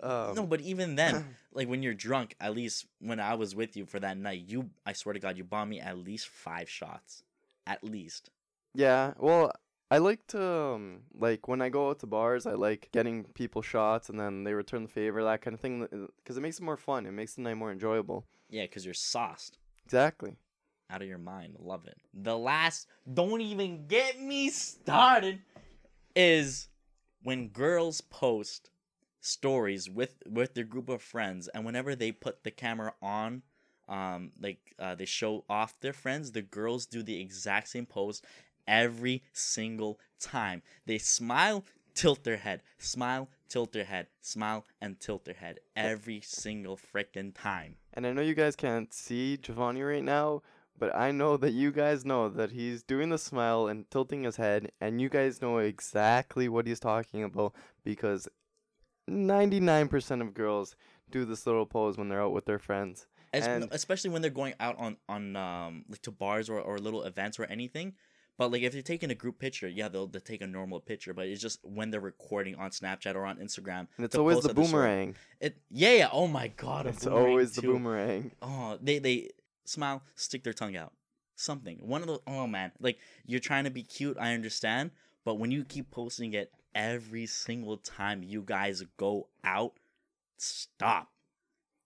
um, 0.01 0.35
no, 0.35 0.45
but 0.45 0.61
even 0.61 0.95
then, 0.95 1.35
like 1.53 1.67
when 1.67 1.83
you're 1.83 1.93
drunk, 1.93 2.35
at 2.39 2.55
least 2.55 2.85
when 2.99 3.19
I 3.19 3.33
was 3.35 3.55
with 3.55 3.75
you 3.75 3.85
for 3.85 3.99
that 3.99 4.17
night, 4.17 4.43
you 4.47 4.69
I 4.85 4.93
swear 4.93 5.13
to 5.13 5.19
God, 5.19 5.37
you 5.37 5.43
bought 5.43 5.67
me 5.67 5.79
at 5.79 5.97
least 5.97 6.27
five 6.27 6.69
shots, 6.69 7.23
at 7.67 7.83
least. 7.83 8.29
yeah. 8.73 9.13
Well, 9.17 9.51
I 9.91 9.99
like 9.99 10.25
to 10.27 10.43
um, 10.43 11.01
like 11.13 11.47
when 11.47 11.61
I 11.61 11.69
go 11.69 11.89
out 11.89 11.99
to 11.99 12.07
bars, 12.07 12.45
I 12.45 12.53
like 12.53 12.89
getting 12.91 13.23
people 13.23 13.61
shots 13.61 14.09
and 14.09 14.19
then 14.19 14.43
they 14.43 14.53
return 14.53 14.83
the 14.83 14.89
favor, 14.89 15.23
that 15.23 15.41
kind 15.41 15.53
of 15.53 15.59
thing, 15.59 15.87
because 16.17 16.37
it 16.37 16.41
makes 16.41 16.59
it 16.59 16.63
more 16.63 16.77
fun. 16.77 17.05
It 17.05 17.11
makes 17.11 17.35
the 17.35 17.41
night 17.41 17.57
more 17.57 17.71
enjoyable. 17.71 18.25
Yeah, 18.49 18.63
because 18.63 18.85
you're 18.85 18.93
sauced. 18.93 19.57
Exactly. 19.85 20.35
Out 20.89 21.01
of 21.01 21.07
your 21.07 21.17
mind. 21.17 21.55
Love 21.59 21.87
it. 21.87 21.97
The 22.13 22.37
last, 22.37 22.87
don't 23.11 23.41
even 23.41 23.87
get 23.87 24.19
me 24.19 24.49
started, 24.49 25.39
is 26.15 26.69
when 27.23 27.49
girls 27.49 28.01
post 28.01 28.69
stories 29.19 29.89
with 29.89 30.15
with 30.27 30.53
their 30.53 30.63
group 30.63 30.89
of 30.89 31.01
friends, 31.01 31.47
and 31.49 31.65
whenever 31.65 31.95
they 31.95 32.11
put 32.11 32.43
the 32.43 32.51
camera 32.51 32.93
on, 33.01 33.41
um, 33.89 34.31
like 34.39 34.73
uh, 34.79 34.95
they 34.95 35.05
show 35.05 35.43
off 35.49 35.79
their 35.79 35.93
friends, 35.93 36.31
the 36.31 36.41
girls 36.41 36.85
do 36.85 37.03
the 37.03 37.19
exact 37.19 37.69
same 37.69 37.85
pose 37.85 38.21
every 38.67 39.23
single 39.33 39.99
time. 40.19 40.61
They 40.85 40.97
smile. 40.97 41.63
Tilt 41.95 42.25
their 42.25 42.35
head, 42.35 42.61
smile, 42.77 43.29
tilt 43.47 43.71
their 43.71 43.85
head, 43.85 44.07
smile, 44.19 44.65
and 44.81 44.99
tilt 44.99 45.23
their 45.23 45.33
head 45.33 45.61
every 45.77 46.19
single 46.19 46.75
freaking 46.75 47.33
time. 47.33 47.77
And 47.93 48.05
I 48.05 48.11
know 48.11 48.21
you 48.21 48.33
guys 48.33 48.57
can't 48.57 48.93
see 48.93 49.37
Giovanni 49.37 49.81
right 49.81 50.03
now, 50.03 50.41
but 50.77 50.95
I 50.95 51.11
know 51.11 51.37
that 51.37 51.51
you 51.51 51.71
guys 51.71 52.03
know 52.05 52.29
that 52.29 52.51
he's 52.51 52.83
doing 52.83 53.09
the 53.09 53.17
smile 53.17 53.67
and 53.67 53.89
tilting 53.91 54.23
his 54.23 54.35
head, 54.37 54.71
and 54.81 54.99
you 55.01 55.09
guys 55.09 55.41
know 55.41 55.57
exactly 55.59 56.47
what 56.49 56.67
he's 56.67 56.79
talking 56.79 57.23
about 57.23 57.53
because 57.83 58.27
99% 59.09 60.21
of 60.21 60.33
girls 60.33 60.75
do 61.11 61.25
this 61.25 61.45
little 61.45 61.65
pose 61.65 61.97
when 61.97 62.09
they're 62.09 62.21
out 62.21 62.33
with 62.33 62.45
their 62.45 62.59
friends. 62.59 63.07
Es- 63.33 63.45
And- 63.45 63.67
especially 63.71 64.09
when 64.09 64.21
they're 64.21 64.31
going 64.31 64.53
out 64.59 64.77
on 64.79 64.97
on 65.09 65.35
um 65.35 65.85
like 65.89 66.01
to 66.03 66.11
bars 66.11 66.49
or, 66.49 66.59
or 66.59 66.77
little 66.79 67.03
events 67.03 67.37
or 67.37 67.43
anything 67.45 67.93
but 68.37 68.49
like 68.49 68.61
if 68.61 68.73
you're 68.73 68.81
taking 68.83 69.11
a 69.11 69.15
group 69.15 69.39
picture 69.39 69.67
yeah 69.67 69.89
they'll, 69.89 70.07
they'll 70.07 70.21
take 70.21 70.41
a 70.41 70.47
normal 70.47 70.79
picture 70.79 71.13
but 71.13 71.27
it's 71.27 71.41
just 71.41 71.59
when 71.63 71.91
they're 71.91 71.99
recording 71.99 72.55
on 72.55 72.69
snapchat 72.69 73.13
or 73.15 73.25
on 73.25 73.35
instagram 73.37 73.87
And 73.97 74.05
it's 74.05 74.15
always 74.15 74.39
the 74.41 74.53
boomerang. 74.53 75.15
it 75.41 75.57
yeah 75.69 75.91
yeah 75.93 76.09
oh 76.13 76.27
my 76.27 76.47
god 76.47 76.87
It's 76.87 77.05
always 77.05 77.55
the 77.55 77.61
too. 77.63 77.73
boomerang. 77.73 78.31
oh 78.41 78.77
they 78.81 78.99
they 78.99 79.31
smile 79.65 80.01
stick 80.15 80.43
their 80.43 80.53
tongue 80.53 80.75
out 80.75 80.93
something 81.35 81.77
one 81.81 82.01
of 82.01 82.07
those 82.07 82.21
oh 82.27 82.47
man 82.47 82.71
like 82.79 82.97
you're 83.25 83.39
trying 83.39 83.63
to 83.65 83.69
be 83.69 83.83
cute 83.83 84.15
i 84.19 84.33
understand 84.33 84.91
but 85.25 85.35
when 85.35 85.51
you 85.51 85.63
keep 85.65 85.91
posting 85.91 86.33
it 86.33 86.51
every 86.73 87.25
single 87.25 87.77
time 87.77 88.23
you 88.23 88.41
guys 88.41 88.83
go 88.97 89.27
out 89.43 89.73
stop 90.37 91.09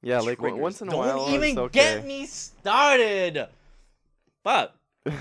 Yeah, 0.02 0.20
like 0.20 0.40
triggers. 0.40 0.60
once 0.60 0.82
in 0.82 0.88
a 0.88 0.92
Don't 0.92 1.00
while 1.00 1.30
even 1.30 1.50
it's 1.50 1.58
okay. 1.58 1.80
get 1.96 2.06
me 2.06 2.26
started. 2.26 3.48
But 4.44 4.76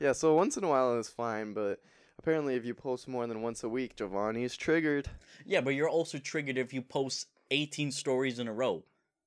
yeah, 0.00 0.12
so 0.12 0.34
once 0.34 0.56
in 0.56 0.64
a 0.64 0.68
while 0.68 0.98
is 0.98 1.08
fine, 1.08 1.52
but 1.54 1.80
apparently 2.18 2.54
if 2.56 2.64
you 2.64 2.74
post 2.74 3.08
more 3.08 3.26
than 3.26 3.42
once 3.42 3.62
a 3.64 3.68
week, 3.68 3.96
Giovanni 3.96 4.44
is 4.44 4.56
triggered. 4.56 5.08
yeah, 5.46 5.60
but 5.60 5.70
you're 5.74 5.88
also 5.88 6.18
triggered 6.18 6.58
if 6.58 6.72
you 6.74 6.82
post 6.82 7.28
18 7.50 7.90
stories 7.92 8.38
in 8.38 8.48
a 8.48 8.52
row. 8.52 8.82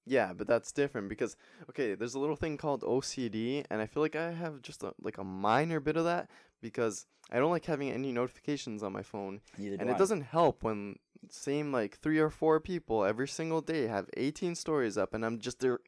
Yeah, 0.05 0.33
but 0.33 0.47
that's 0.47 0.71
different 0.71 1.09
because 1.09 1.35
okay, 1.69 1.95
there's 1.95 2.13
a 2.13 2.19
little 2.19 2.35
thing 2.35 2.57
called 2.57 2.81
OCD, 2.81 3.65
and 3.69 3.81
I 3.81 3.87
feel 3.87 4.03
like 4.03 4.15
I 4.15 4.31
have 4.31 4.61
just 4.61 4.83
a, 4.83 4.93
like 5.01 5.17
a 5.17 5.23
minor 5.23 5.79
bit 5.79 5.97
of 5.97 6.05
that 6.05 6.29
because 6.61 7.05
I 7.31 7.39
don't 7.39 7.51
like 7.51 7.65
having 7.65 7.91
any 7.91 8.11
notifications 8.11 8.83
on 8.83 8.93
my 8.93 9.01
phone, 9.01 9.41
Neither 9.57 9.75
and 9.75 9.85
do 9.85 9.89
it 9.89 9.95
I. 9.95 9.97
doesn't 9.97 10.21
help 10.21 10.63
when 10.63 10.97
same 11.29 11.71
like 11.71 11.97
three 11.99 12.19
or 12.19 12.29
four 12.29 12.59
people 12.59 13.03
every 13.03 13.27
single 13.27 13.61
day 13.61 13.87
have 13.87 14.07
18 14.15 14.55
stories 14.55 14.97
up, 14.97 15.13
and 15.13 15.25
I'm 15.25 15.39
just 15.39 15.59
there 15.59 15.79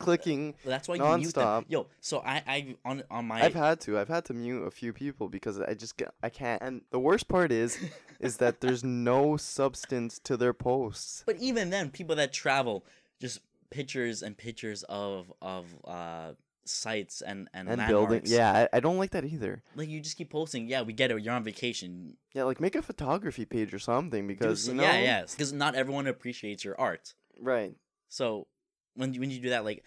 clicking. 0.00 0.54
That's 0.64 0.88
why 0.88 0.96
you 0.96 1.18
mute 1.18 1.34
them. 1.34 1.44
nonstop. 1.44 1.64
Yo, 1.68 1.86
so 2.00 2.20
I 2.20 2.42
I 2.46 2.76
on 2.84 3.04
on 3.08 3.26
my 3.26 3.42
I've 3.42 3.54
had 3.54 3.80
to, 3.82 3.98
I've 3.98 4.08
had 4.08 4.24
to 4.26 4.34
mute 4.34 4.64
a 4.64 4.70
few 4.72 4.92
people 4.92 5.28
because 5.28 5.60
I 5.60 5.74
just 5.74 5.96
get, 5.96 6.12
I 6.22 6.28
can't. 6.28 6.60
And 6.60 6.80
the 6.90 6.98
worst 6.98 7.28
part 7.28 7.52
is, 7.52 7.78
is 8.20 8.38
that 8.38 8.60
there's 8.60 8.82
no 8.82 9.36
substance 9.36 10.18
to 10.24 10.36
their 10.36 10.52
posts. 10.52 11.22
But 11.24 11.36
even 11.36 11.70
then, 11.70 11.90
people 11.90 12.16
that 12.16 12.32
travel 12.32 12.84
just 13.20 13.40
pictures 13.70 14.22
and 14.22 14.36
pictures 14.36 14.82
of 14.88 15.32
of 15.40 15.66
uh 15.84 16.32
sites 16.64 17.20
and 17.22 17.48
and, 17.54 17.68
And 17.68 17.78
building, 17.88 18.20
landmarks. 18.22 18.30
yeah, 18.30 18.52
I, 18.72 18.76
I 18.76 18.80
don't 18.80 18.98
like 18.98 19.10
that 19.10 19.24
either. 19.24 19.62
Like 19.74 19.88
you 19.88 20.00
just 20.00 20.16
keep 20.16 20.30
posting. 20.30 20.68
Yeah, 20.68 20.82
we 20.82 20.92
get 20.92 21.10
it. 21.10 21.20
You're 21.22 21.34
on 21.34 21.42
vacation. 21.44 22.16
Yeah, 22.34 22.44
like 22.44 22.60
make 22.60 22.76
a 22.76 22.82
photography 22.82 23.44
page 23.44 23.72
or 23.74 23.78
something 23.78 24.26
because 24.26 24.64
some- 24.64 24.74
you 24.76 24.82
know, 24.82 24.84
yeah, 24.88 24.98
yeah. 25.00 25.22
Because 25.28 25.52
not 25.52 25.74
everyone 25.74 26.06
appreciates 26.06 26.64
your 26.64 26.78
art. 26.80 27.14
right. 27.40 27.74
So 28.08 28.46
when 28.94 29.14
you, 29.14 29.20
when 29.20 29.30
you 29.30 29.40
do 29.40 29.50
that, 29.50 29.64
like 29.64 29.84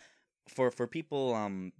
for 0.48 0.72
for 0.72 0.88
people 0.88 1.34
um 1.34 1.72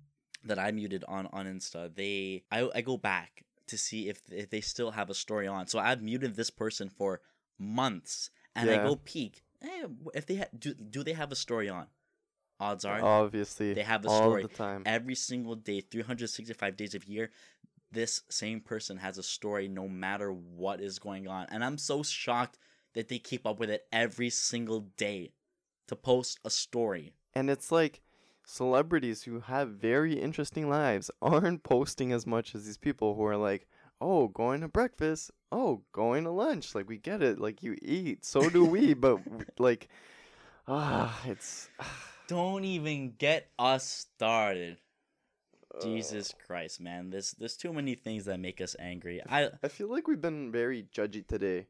that 0.46 0.60
I 0.60 0.72
muted 0.72 1.04
on 1.08 1.28
on 1.34 1.46
Insta, 1.48 1.94
they 1.94 2.44
I 2.52 2.70
I 2.76 2.82
go 2.82 2.98
back 2.98 3.46
to 3.68 3.78
see 3.78 4.10
if 4.10 4.22
if 4.32 4.50
they 4.50 4.62
still 4.62 4.92
have 4.92 5.10
a 5.10 5.14
story 5.14 5.48
on. 5.48 5.68
So 5.68 5.80
I've 5.80 6.02
muted 6.02 6.36
this 6.36 6.50
person 6.50 6.90
for 6.90 7.22
months, 7.58 8.30
and 8.56 8.70
I 8.70 8.78
go 8.84 8.96
peek. 8.96 9.43
Eh, 9.64 9.68
hey, 9.68 9.84
if 10.14 10.26
they 10.26 10.36
ha- 10.36 10.54
do 10.58 10.74
do 10.74 11.04
they 11.04 11.14
have 11.14 11.32
a 11.32 11.36
story 11.36 11.70
on? 11.70 11.88
odds 12.60 12.86
are 12.86 13.02
Obviously, 13.02 13.74
they 13.74 13.84
have 13.84 14.06
a 14.06 14.08
all 14.08 14.18
story. 14.18 14.44
the 14.44 14.48
time. 14.48 14.84
every 14.86 15.16
single 15.16 15.56
day, 15.56 15.82
365 15.82 16.78
days 16.78 16.96
of 16.96 17.06
year, 17.06 17.32
this 17.92 18.22
same 18.30 18.62
person 18.62 18.98
has 18.98 19.18
a 19.18 19.24
story 19.24 19.68
no 19.68 19.88
matter 19.88 20.32
what 20.32 20.80
is 20.80 21.00
going 21.00 21.28
on. 21.28 21.48
And 21.50 21.64
I'm 21.64 21.78
so 21.78 22.04
shocked 22.04 22.58
that 22.94 23.08
they 23.10 23.20
keep 23.20 23.46
up 23.46 23.60
with 23.60 23.70
it 23.70 23.86
every 23.92 24.30
single 24.30 24.82
day 24.98 25.34
to 25.88 25.96
post 25.96 26.40
a 26.46 26.50
story. 26.50 27.14
And 27.34 27.50
it's 27.50 27.72
like 27.72 28.02
celebrities 28.46 29.24
who 29.24 29.40
have 29.42 29.70
very 29.70 30.14
interesting 30.14 30.70
lives 30.70 31.10
aren't 31.22 31.64
posting 31.64 32.12
as 32.12 32.26
much 32.26 32.56
as 32.56 32.66
these 32.66 32.78
people 32.78 33.16
who 33.16 33.24
are 33.26 33.38
like, 33.38 33.68
oh, 34.04 34.28
going 34.28 34.62
to 34.62 34.68
breakfast, 34.68 35.32
oh, 35.52 35.84
going 35.94 36.26
to 36.26 36.32
lunch. 36.32 36.76
Like, 36.76 36.90
we 36.90 36.98
get 36.98 37.22
it. 37.24 37.40
Like, 37.40 37.64
you 37.64 37.78
eat. 37.82 38.26
So 38.26 38.50
do 38.50 38.66
we. 38.66 38.94
but, 39.06 39.20
like, 39.60 39.88
ah, 40.68 41.20
it's. 41.26 41.70
Don't 42.28 42.66
even 42.66 43.14
get 43.18 43.50
us 43.60 43.86
started. 44.16 44.78
uh, 45.76 45.82
Jesus 45.82 46.34
Christ, 46.46 46.82
man. 46.82 47.10
There's 47.10 47.32
there's 47.34 47.58
too 47.58 47.74
many 47.74 47.96
things 47.96 48.26
that 48.26 48.40
make 48.40 48.62
us 48.62 48.76
angry. 48.80 49.22
I 49.30 49.50
I 49.64 49.68
feel 49.70 49.90
like 49.90 50.08
we've 50.08 50.22
been 50.22 50.52
very 50.52 50.84
judgy 50.96 51.26
today. 51.28 51.68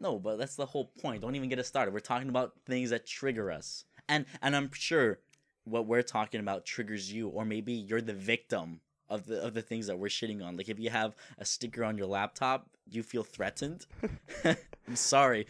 no, 0.00 0.18
but 0.18 0.38
that's 0.38 0.56
the 0.56 0.66
whole 0.66 0.86
point. 1.02 1.22
Don't 1.22 1.34
even 1.36 1.48
get 1.48 1.58
us 1.58 1.68
started. 1.68 1.92
We're 1.94 2.00
talking 2.00 2.28
about 2.28 2.54
things 2.66 2.90
that 2.90 3.06
trigger 3.06 3.50
us. 3.52 3.84
And 4.08 4.26
and 4.42 4.56
I'm 4.56 4.70
sure 4.72 5.20
what 5.64 5.86
we're 5.86 6.02
talking 6.02 6.40
about 6.40 6.64
triggers 6.64 7.12
you 7.12 7.28
or 7.28 7.44
maybe 7.44 7.72
you're 7.72 8.00
the 8.00 8.14
victim 8.14 8.80
of 9.10 9.26
the 9.26 9.42
of 9.44 9.52
the 9.52 9.62
things 9.62 9.88
that 9.88 9.98
we're 9.98 10.08
shitting 10.08 10.42
on. 10.42 10.56
Like 10.56 10.68
if 10.68 10.78
you 10.78 10.88
have 10.90 11.14
a 11.38 11.44
sticker 11.44 11.84
on 11.84 11.98
your 11.98 12.06
laptop, 12.06 12.68
you 12.88 13.02
feel 13.02 13.24
threatened. 13.24 13.86
I'm 14.44 14.96
sorry, 14.96 15.46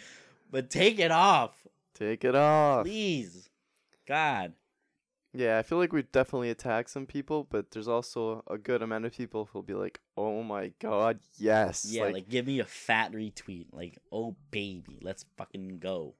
but 0.50 0.70
take 0.70 0.98
it 0.98 1.12
off, 1.12 1.54
Take 1.94 2.24
it 2.24 2.34
off. 2.34 2.84
please. 2.84 3.48
God. 4.08 4.54
Yeah, 5.32 5.58
I 5.58 5.62
feel 5.62 5.78
like 5.78 5.92
we 5.92 6.02
definitely 6.02 6.50
attack 6.50 6.88
some 6.88 7.06
people, 7.06 7.46
but 7.48 7.70
there's 7.70 7.86
also 7.86 8.42
a 8.50 8.58
good 8.58 8.82
amount 8.82 9.04
of 9.04 9.12
people 9.16 9.48
who'll 9.52 9.62
be 9.62 9.74
like, 9.74 10.00
"Oh 10.16 10.42
my 10.42 10.72
god, 10.80 11.20
yes!" 11.38 11.86
Yeah, 11.88 12.06
like, 12.06 12.28
give 12.28 12.48
me 12.48 12.58
a 12.58 12.64
fat 12.64 13.12
retweet. 13.12 13.66
Like, 13.70 13.98
oh 14.10 14.34
baby, 14.50 14.98
let's 15.00 15.24
fucking 15.36 15.78
go. 15.78 16.14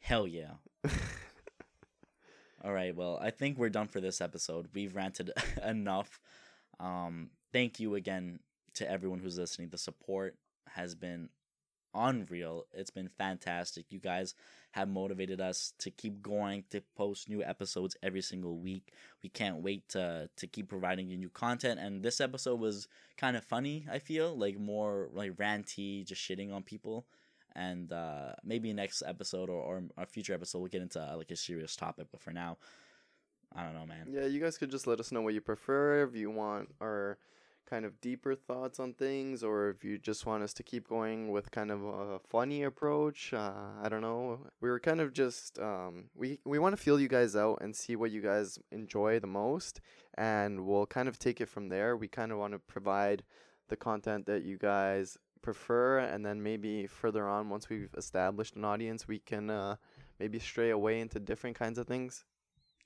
Hell 0.00 0.26
yeah. 0.26 0.56
All 2.64 2.72
right, 2.72 2.94
well, 2.94 3.18
I 3.22 3.30
think 3.30 3.56
we're 3.56 3.70
done 3.70 3.88
for 3.88 4.00
this 4.00 4.20
episode. 4.20 4.68
We've 4.74 4.94
ranted 4.94 5.32
enough. 5.64 6.20
Um, 6.82 7.30
thank 7.52 7.78
you 7.80 7.94
again 7.94 8.40
to 8.74 8.90
everyone 8.90 9.20
who's 9.20 9.38
listening. 9.38 9.68
The 9.70 9.78
support 9.78 10.36
has 10.66 10.94
been 10.94 11.28
unreal. 11.94 12.64
It's 12.72 12.90
been 12.90 13.08
fantastic. 13.08 13.86
You 13.90 14.00
guys 14.00 14.34
have 14.72 14.88
motivated 14.88 15.40
us 15.40 15.74
to 15.78 15.90
keep 15.90 16.22
going 16.22 16.64
to 16.70 16.82
post 16.96 17.28
new 17.28 17.42
episodes 17.42 17.96
every 18.02 18.22
single 18.22 18.58
week. 18.58 18.92
We 19.22 19.28
can't 19.28 19.62
wait 19.62 19.88
to 19.90 20.28
to 20.36 20.46
keep 20.46 20.68
providing 20.68 21.08
you 21.08 21.16
new 21.16 21.30
content. 21.30 21.78
And 21.78 22.02
this 22.02 22.20
episode 22.20 22.58
was 22.58 22.88
kind 23.16 23.36
of 23.36 23.44
funny. 23.44 23.86
I 23.90 23.98
feel 23.98 24.36
like 24.36 24.58
more 24.58 25.08
like 25.12 25.36
ranty, 25.36 26.04
just 26.04 26.20
shitting 26.20 26.52
on 26.52 26.62
people. 26.62 27.06
And 27.54 27.92
uh, 27.92 28.32
maybe 28.42 28.72
next 28.72 29.02
episode 29.06 29.50
or, 29.50 29.60
or 29.62 29.82
a 29.98 30.06
future 30.06 30.32
episode 30.32 30.60
we'll 30.60 30.68
get 30.68 30.80
into 30.80 31.00
uh, 31.00 31.16
like 31.18 31.30
a 31.30 31.36
serious 31.36 31.76
topic. 31.76 32.06
But 32.10 32.22
for 32.22 32.32
now, 32.32 32.56
I 33.54 33.62
don't 33.62 33.74
know, 33.74 33.86
man. 33.86 34.06
yeah, 34.10 34.26
you 34.26 34.40
guys 34.40 34.58
could 34.58 34.70
just 34.70 34.86
let 34.86 35.00
us 35.00 35.12
know 35.12 35.22
what 35.22 35.34
you 35.34 35.40
prefer. 35.40 36.02
If 36.04 36.14
you 36.14 36.30
want 36.30 36.74
our 36.80 37.18
kind 37.68 37.84
of 37.84 38.00
deeper 38.00 38.34
thoughts 38.34 38.78
on 38.78 38.92
things, 38.92 39.42
or 39.42 39.70
if 39.70 39.82
you 39.82 39.98
just 39.98 40.26
want 40.26 40.42
us 40.42 40.52
to 40.54 40.62
keep 40.62 40.88
going 40.88 41.30
with 41.30 41.50
kind 41.50 41.70
of 41.70 41.82
a 41.82 42.18
funny 42.18 42.62
approach. 42.64 43.32
Uh, 43.32 43.52
I 43.82 43.88
don't 43.88 44.02
know. 44.02 44.40
We 44.60 44.68
were 44.68 44.80
kind 44.80 45.00
of 45.00 45.12
just 45.12 45.58
um, 45.58 46.10
we 46.14 46.38
we 46.44 46.58
want 46.58 46.76
to 46.76 46.82
feel 46.82 47.00
you 47.00 47.08
guys 47.08 47.34
out 47.36 47.58
and 47.62 47.74
see 47.74 47.96
what 47.96 48.10
you 48.10 48.20
guys 48.20 48.58
enjoy 48.70 49.20
the 49.20 49.26
most, 49.26 49.80
and 50.14 50.66
we'll 50.66 50.86
kind 50.86 51.08
of 51.08 51.18
take 51.18 51.40
it 51.40 51.48
from 51.48 51.68
there. 51.68 51.96
We 51.96 52.08
kind 52.08 52.32
of 52.32 52.38
want 52.38 52.52
to 52.52 52.58
provide 52.58 53.22
the 53.68 53.76
content 53.76 54.26
that 54.26 54.42
you 54.42 54.58
guys 54.58 55.16
prefer 55.40 55.98
and 55.98 56.24
then 56.24 56.42
maybe 56.42 56.86
further 56.86 57.26
on 57.26 57.48
once 57.48 57.68
we've 57.68 57.92
established 57.96 58.54
an 58.54 58.64
audience 58.64 59.08
we 59.08 59.18
can 59.18 59.50
uh, 59.50 59.74
maybe 60.20 60.38
stray 60.38 60.70
away 60.70 61.00
into 61.00 61.18
different 61.18 61.58
kinds 61.58 61.78
of 61.78 61.86
things 61.86 62.24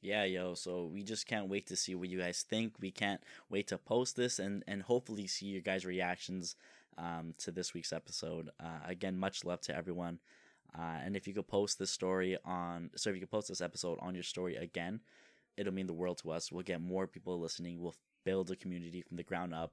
Yeah, 0.00 0.24
yo. 0.24 0.54
So 0.54 0.86
we 0.86 1.02
just 1.02 1.26
can't 1.26 1.48
wait 1.48 1.66
to 1.68 1.76
see 1.76 1.94
what 1.94 2.08
you 2.08 2.18
guys 2.20 2.44
think. 2.48 2.74
We 2.80 2.90
can't 2.90 3.22
wait 3.50 3.68
to 3.68 3.78
post 3.78 4.16
this 4.16 4.38
and 4.38 4.62
and 4.66 4.82
hopefully 4.82 5.26
see 5.26 5.46
your 5.46 5.62
guys' 5.62 5.84
reactions 5.84 6.56
um, 6.98 7.34
to 7.38 7.50
this 7.50 7.74
week's 7.74 7.92
episode. 7.92 8.50
Uh, 8.60 8.80
again, 8.86 9.16
much 9.18 9.44
love 9.44 9.60
to 9.62 9.76
everyone. 9.76 10.20
Uh, 10.78 10.98
and 11.04 11.16
if 11.16 11.26
you 11.26 11.34
could 11.34 11.48
post 11.48 11.78
this 11.78 11.90
story 11.90 12.36
on, 12.44 12.90
so 12.96 13.10
if 13.10 13.16
you 13.16 13.20
could 13.20 13.30
post 13.30 13.48
this 13.48 13.60
episode 13.62 13.98
on 14.02 14.14
your 14.14 14.22
story 14.22 14.56
again, 14.56 15.00
it'll 15.56 15.72
mean 15.72 15.86
the 15.86 15.94
world 15.94 16.18
to 16.18 16.30
us. 16.30 16.52
We'll 16.52 16.62
get 16.64 16.80
more 16.80 17.06
people 17.06 17.40
listening. 17.40 17.80
We'll 17.80 17.94
build 18.24 18.50
a 18.50 18.56
community 18.56 19.00
from 19.02 19.16
the 19.16 19.22
ground 19.24 19.54
up. 19.54 19.72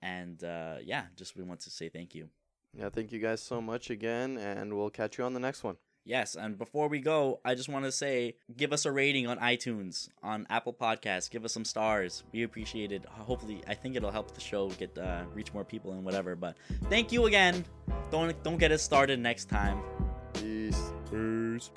And 0.00 0.42
uh, 0.42 0.76
yeah, 0.82 1.06
just 1.16 1.36
we 1.36 1.42
want 1.44 1.60
to 1.60 1.70
say 1.70 1.88
thank 1.88 2.14
you. 2.14 2.30
yeah 2.74 2.88
thank 2.90 3.12
you 3.12 3.18
guys 3.18 3.42
so 3.42 3.60
much 3.60 3.90
again 3.90 4.36
and 4.38 4.74
we'll 4.76 4.90
catch 4.90 5.18
you 5.18 5.24
on 5.24 5.32
the 5.34 5.40
next 5.40 5.64
one 5.64 5.76
Yes, 6.08 6.36
and 6.36 6.56
before 6.56 6.88
we 6.88 7.00
go, 7.00 7.38
I 7.44 7.54
just 7.54 7.68
want 7.68 7.84
to 7.84 7.92
say 7.92 8.36
give 8.56 8.72
us 8.72 8.86
a 8.86 8.90
rating 8.90 9.26
on 9.26 9.38
iTunes, 9.40 10.08
on 10.22 10.46
Apple 10.48 10.72
Podcasts. 10.72 11.30
Give 11.30 11.44
us 11.44 11.52
some 11.52 11.66
stars. 11.66 12.24
We 12.32 12.44
appreciate 12.44 12.92
it. 12.92 13.04
Hopefully, 13.04 13.60
I 13.68 13.74
think 13.74 13.94
it'll 13.94 14.10
help 14.10 14.32
the 14.32 14.40
show 14.40 14.70
get 14.70 14.96
uh, 14.96 15.24
reach 15.34 15.52
more 15.52 15.64
people 15.64 15.92
and 15.92 16.02
whatever. 16.02 16.34
But 16.34 16.56
thank 16.88 17.12
you 17.12 17.26
again. 17.26 17.62
Don't 18.10 18.42
don't 18.42 18.56
get 18.56 18.72
us 18.72 18.82
started 18.82 19.20
next 19.20 19.50
time. 19.50 19.82
peace 20.32 20.92
Peace. 21.10 21.70